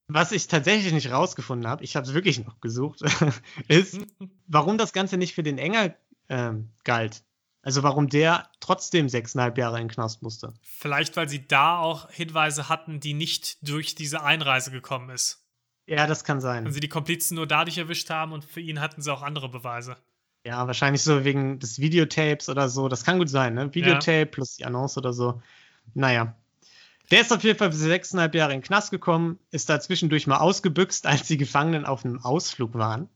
[0.08, 3.02] was ich tatsächlich nicht rausgefunden habe, ich habe es wirklich noch gesucht,
[3.68, 3.98] ist,
[4.46, 5.94] warum das Ganze nicht für den Enger
[6.28, 7.22] ähm, galt.
[7.62, 10.52] Also warum der trotzdem sechseinhalb Jahre in den Knast musste.
[10.62, 15.46] Vielleicht, weil sie da auch Hinweise hatten, die nicht durch diese Einreise gekommen ist.
[15.86, 16.66] Ja, das kann sein.
[16.66, 19.48] Und sie die Komplizen nur dadurch erwischt haben und für ihn hatten sie auch andere
[19.48, 19.96] Beweise.
[20.44, 22.88] Ja, wahrscheinlich so wegen des Videotapes oder so.
[22.88, 23.72] Das kann gut sein, ne?
[23.72, 25.40] Videotape plus die Annonce oder so.
[25.94, 26.36] Naja.
[27.10, 30.26] Der ist auf jeden Fall für sechseinhalb Jahre in den Knast gekommen, ist da zwischendurch
[30.26, 33.08] mal ausgebüxt, als die Gefangenen auf einem Ausflug waren.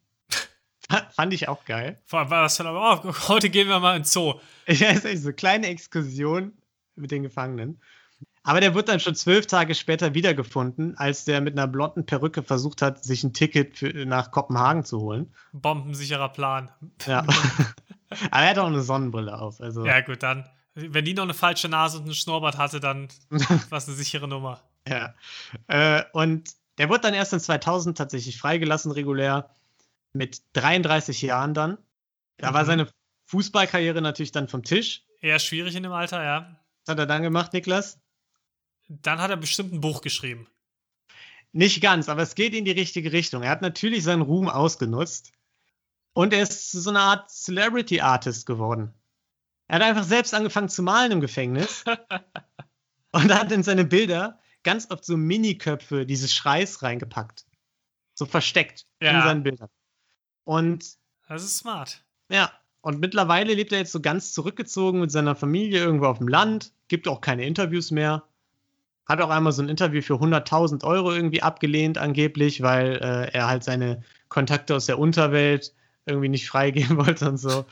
[1.14, 2.00] Fand ich auch geil.
[2.04, 4.34] Vor allem war das dann aber, oh, heute gehen wir mal ins Zoo.
[4.68, 6.52] Ja, ist echt so eine kleine Exkursion
[6.96, 7.80] mit den Gefangenen.
[8.42, 12.42] Aber der wird dann schon zwölf Tage später wiedergefunden, als der mit einer blonden Perücke
[12.42, 15.32] versucht hat, sich ein Ticket für, nach Kopenhagen zu holen.
[15.52, 16.70] Bombensicherer Plan.
[17.06, 17.24] Ja.
[18.30, 19.60] Aber er hat auch eine Sonnenbrille auf.
[19.60, 19.84] Also.
[19.84, 20.48] Ja, gut, dann.
[20.74, 24.28] Wenn die noch eine falsche Nase und einen Schnurrbart hatte, dann war es eine sichere
[24.28, 24.60] Nummer.
[24.86, 25.14] Ja.
[25.68, 29.50] Äh, und der wurde dann erst in 2000 tatsächlich freigelassen, regulär,
[30.12, 31.78] mit 33 Jahren dann.
[32.38, 32.66] Da war Mhm.
[32.66, 32.88] seine
[33.26, 35.02] Fußballkarriere natürlich dann vom Tisch.
[35.20, 36.56] Eher schwierig in dem Alter, ja.
[36.84, 37.98] Was hat er dann gemacht, Niklas?
[38.88, 40.46] Dann hat er bestimmt ein Buch geschrieben.
[41.52, 43.42] Nicht ganz, aber es geht in die richtige Richtung.
[43.42, 45.32] Er hat natürlich seinen Ruhm ausgenutzt
[46.12, 48.92] und er ist so eine Art Celebrity Artist geworden.
[49.68, 51.82] Er hat einfach selbst angefangen zu malen im Gefängnis
[53.12, 57.46] und hat in seine Bilder ganz oft so Miniköpfe dieses Schreis reingepackt.
[58.14, 59.22] So versteckt in Ja.
[59.24, 59.68] seinen Bildern.
[60.46, 60.96] Und
[61.28, 62.04] Das ist smart.
[62.30, 66.28] ja, und mittlerweile lebt er jetzt so ganz zurückgezogen mit seiner Familie irgendwo auf dem
[66.28, 68.22] Land, gibt auch keine Interviews mehr.
[69.06, 73.48] Hat auch einmal so ein Interview für 100.000 Euro irgendwie abgelehnt, angeblich, weil äh, er
[73.48, 75.74] halt seine Kontakte aus der Unterwelt
[76.06, 77.66] irgendwie nicht freigeben wollte und so.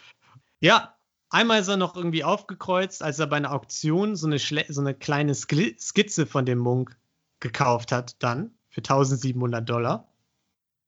[0.59, 0.97] Ja,
[1.31, 4.81] einmal ist er noch irgendwie aufgekreuzt, als er bei einer Auktion so eine, Schle so
[4.81, 6.97] eine kleine Skizze von dem Munk
[7.39, 10.09] gekauft hat, dann für 1700 Dollar.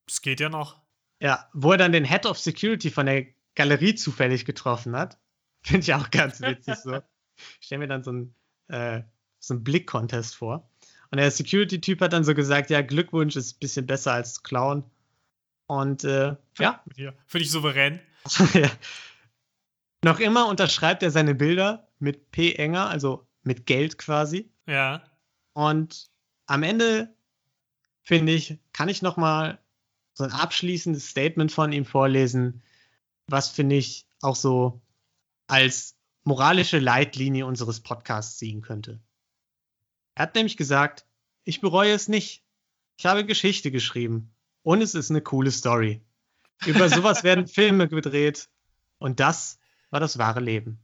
[0.08, 0.80] Es geht ja noch.
[1.20, 5.18] Ja, wo er dann den Head of Security von der Galerie zufällig getroffen hat.
[5.62, 7.00] Finde ich auch ganz witzig so.
[7.60, 8.34] Ich stelle mir dann so einen,
[8.68, 9.02] äh,
[9.38, 10.68] so einen Blick-Contest vor.
[11.10, 14.84] Und der Security-Typ hat dann so gesagt, ja, Glückwunsch ist ein bisschen besser als Clown.
[15.66, 17.12] Und äh, ja, Ja.
[17.26, 18.00] Finde ich souverän.
[18.54, 18.70] ja.
[20.04, 22.52] Noch immer unterschreibt er seine Bilder mit P.
[22.52, 24.50] Enger, also mit Geld quasi.
[24.66, 25.02] Ja.
[25.52, 26.10] Und
[26.46, 27.14] am Ende,
[28.02, 29.58] finde ich, kann ich noch mal
[30.16, 32.62] so ein abschließendes Statement von ihm vorlesen,
[33.26, 34.80] was, finde ich, auch so
[35.46, 35.94] als
[36.24, 38.98] moralische Leitlinie unseres Podcasts ziehen könnte.
[40.14, 41.04] Er hat nämlich gesagt,
[41.44, 42.42] ich bereue es nicht.
[42.96, 46.00] Ich habe Geschichte geschrieben und es ist eine coole Story.
[46.64, 48.48] Über sowas werden Filme gedreht
[48.98, 49.58] und das
[49.90, 50.80] war das wahre Leben.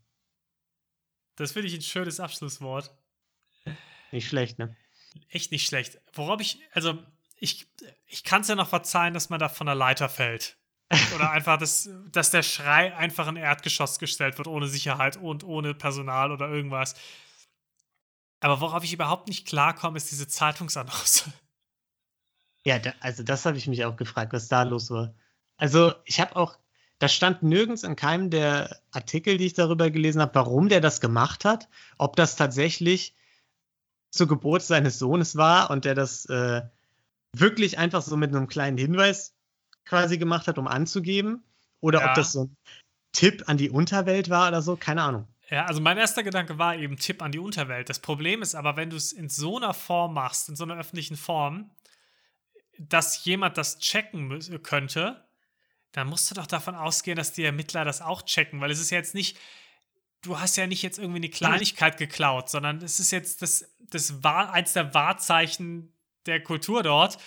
[1.36, 2.94] Das finde ich ein schönes Abschlusswort.
[4.10, 4.76] Nicht schlecht, ne?
[5.30, 5.98] Echt nicht schlecht.
[6.12, 7.02] Worauf ich, also,
[7.42, 7.66] ich,
[8.06, 10.56] ich kann es ja noch verzeihen, dass man da von der Leiter fällt.
[11.14, 15.74] Oder einfach, dass, dass der Schrei einfach in Erdgeschoss gestellt wird, ohne Sicherheit und ohne
[15.74, 16.94] Personal oder irgendwas.
[18.38, 21.24] Aber worauf ich überhaupt nicht klarkomme, ist diese Zeitungsannonce.
[22.64, 25.12] Ja, da, also das habe ich mich auch gefragt, was da los war.
[25.56, 26.56] Also ich habe auch
[27.00, 31.00] Da stand nirgends in keinem der Artikel, die ich darüber gelesen habe, warum der das
[31.00, 31.68] gemacht hat.
[31.98, 33.16] Ob das tatsächlich
[34.12, 36.62] zur Geburt seines Sohnes war und der das äh,
[37.36, 39.34] wirklich einfach so mit einem kleinen Hinweis
[39.84, 41.44] quasi gemacht hat, um anzugeben.
[41.80, 42.08] Oder ja.
[42.10, 42.56] ob das so ein
[43.12, 45.28] Tipp an die Unterwelt war oder so, keine Ahnung.
[45.50, 47.90] Ja, also mein erster Gedanke war eben Tipp an die Unterwelt.
[47.90, 50.78] Das Problem ist aber, wenn du es in so einer Form machst, in so einer
[50.78, 51.70] öffentlichen Form,
[52.78, 55.22] dass jemand das checken könnte,
[55.92, 58.90] dann musst du doch davon ausgehen, dass die Ermittler das auch checken, weil es ist
[58.90, 59.38] ja jetzt nicht,
[60.22, 64.22] du hast ja nicht jetzt irgendwie eine Kleinigkeit geklaut, sondern es ist jetzt das, das
[64.22, 65.92] war eins der Wahrzeichen
[66.26, 67.18] der Kultur dort.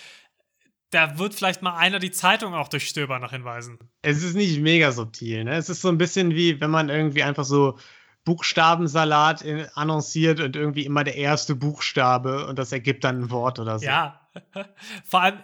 [0.90, 3.78] Da wird vielleicht mal einer die Zeitung auch durchstöbern nach Hinweisen.
[4.02, 5.56] Es ist nicht mega subtil, ne?
[5.56, 7.78] Es ist so ein bisschen wie, wenn man irgendwie einfach so
[8.24, 9.44] Buchstabensalat
[9.74, 13.86] annonciert und irgendwie immer der erste Buchstabe und das ergibt dann ein Wort oder so.
[13.86, 14.20] Ja,
[15.04, 15.38] vor allem,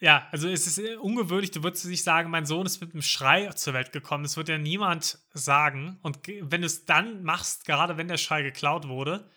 [0.00, 3.48] ja, also es ist ungewöhnlich, du würdest nicht sagen, mein Sohn ist mit einem Schrei
[3.50, 4.24] zur Welt gekommen.
[4.24, 5.98] Das wird ja niemand sagen.
[6.02, 9.30] Und wenn du es dann machst, gerade wenn der Schrei geklaut wurde,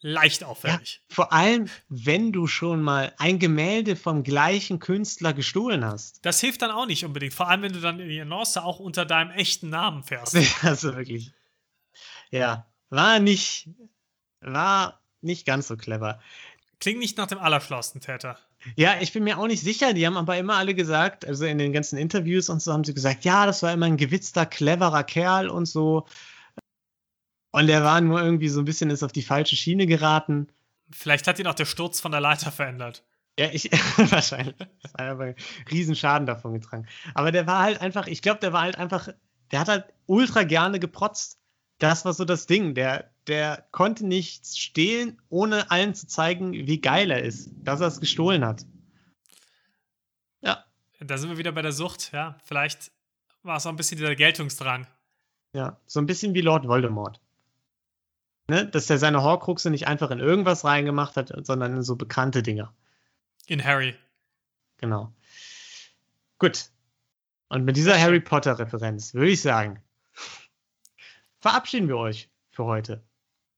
[0.00, 1.00] leicht auffällig.
[1.08, 6.24] Ja, vor allem, wenn du schon mal ein Gemälde vom gleichen Künstler gestohlen hast.
[6.24, 7.34] Das hilft dann auch nicht unbedingt.
[7.34, 10.36] Vor allem, wenn du dann in die Annonce auch unter deinem echten Namen fährst.
[10.62, 11.32] Also wirklich.
[12.30, 13.68] Ja, war nicht,
[14.40, 16.20] war nicht ganz so clever.
[16.80, 18.38] Klingt nicht nach dem allerschlausten Täter.
[18.76, 19.92] Ja, ich bin mir auch nicht sicher.
[19.92, 22.94] Die haben aber immer alle gesagt, also in den ganzen Interviews und so haben sie
[22.94, 26.06] gesagt, ja, das war immer ein gewitzter, cleverer Kerl und so.
[27.52, 30.48] Und der war nur irgendwie so ein bisschen ist auf die falsche Schiene geraten.
[30.90, 33.04] Vielleicht hat ihn auch der Sturz von der Leiter verändert.
[33.38, 33.70] Ja, ich,
[34.10, 34.54] wahrscheinlich.
[34.82, 35.34] Das hat aber
[35.70, 36.86] riesen Schaden davon getragen.
[37.14, 39.08] Aber der war halt einfach, ich glaube, der war halt einfach,
[39.50, 41.38] der hat halt ultra gerne geprotzt.
[41.78, 42.74] Das war so das Ding.
[42.74, 47.86] Der, der konnte nichts stehlen, ohne allen zu zeigen, wie geil er ist, dass er
[47.86, 48.66] es gestohlen hat.
[50.42, 50.64] Ja.
[51.00, 52.36] Da sind wir wieder bei der Sucht, ja.
[52.44, 52.92] Vielleicht
[53.42, 54.86] war es auch ein bisschen dieser Geltungsdrang.
[55.54, 57.20] Ja, so ein bisschen wie Lord Voldemort.
[58.50, 58.66] Ne?
[58.66, 62.68] Dass er seine Horcruxe nicht einfach in irgendwas reingemacht hat, sondern in so bekannte Dinge.
[63.46, 63.94] In Harry.
[64.78, 65.12] Genau.
[66.38, 66.70] Gut.
[67.48, 69.80] Und mit dieser Harry Potter-Referenz würde ich sagen,
[71.40, 73.04] verabschieden wir euch für heute.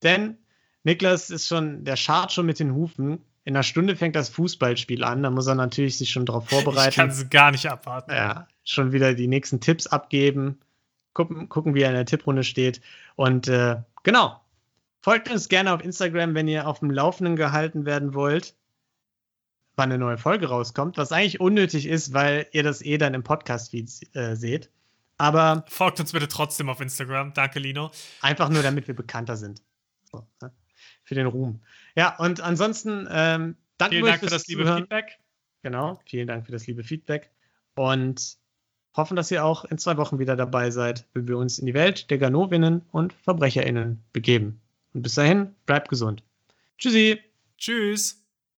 [0.03, 0.37] Denn
[0.85, 3.25] Niklas ist schon, der schart schon mit den Hufen.
[3.45, 5.23] In einer Stunde fängt das Fußballspiel an.
[5.23, 6.91] Da muss er natürlich sich schon darauf vorbereiten.
[6.91, 8.11] Ich kann es gar nicht abwarten.
[8.11, 10.61] Ja, schon wieder die nächsten Tipps abgeben.
[11.15, 12.83] Gucken, gucken wie er in der Tipprunde steht.
[13.17, 14.42] Und äh, genau.
[15.03, 18.55] Folgt uns gerne auf Instagram, wenn ihr auf dem Laufenden gehalten werden wollt,
[19.75, 20.97] wann eine neue Folge rauskommt.
[20.97, 24.71] Was eigentlich unnötig ist, weil ihr das eh dann im Podcast-Feed äh, seht.
[25.19, 25.65] Aber.
[25.67, 27.35] Folgt uns bitte trotzdem auf Instagram.
[27.35, 27.91] Danke, Lino.
[28.21, 29.61] Einfach nur, damit wir bekannter sind.
[30.05, 30.53] So, ne?
[31.03, 31.61] Für den Ruhm.
[31.97, 35.19] Ja, und ansonsten ähm, danke Vielen Dank für das liebe Feedback.
[35.63, 37.31] Genau, vielen Dank für das liebe Feedback.
[37.75, 38.37] Und
[38.97, 41.75] hoffen, dass ihr auch in zwei Wochen wieder dabei seid, wenn wir uns in die
[41.75, 44.62] Welt der Ganovinnen und VerbrecherInnen begeben.
[44.95, 46.23] Und bis dahin, bleibt gesund.
[46.79, 47.21] Tschüssi.
[47.59, 48.22] Tschüss.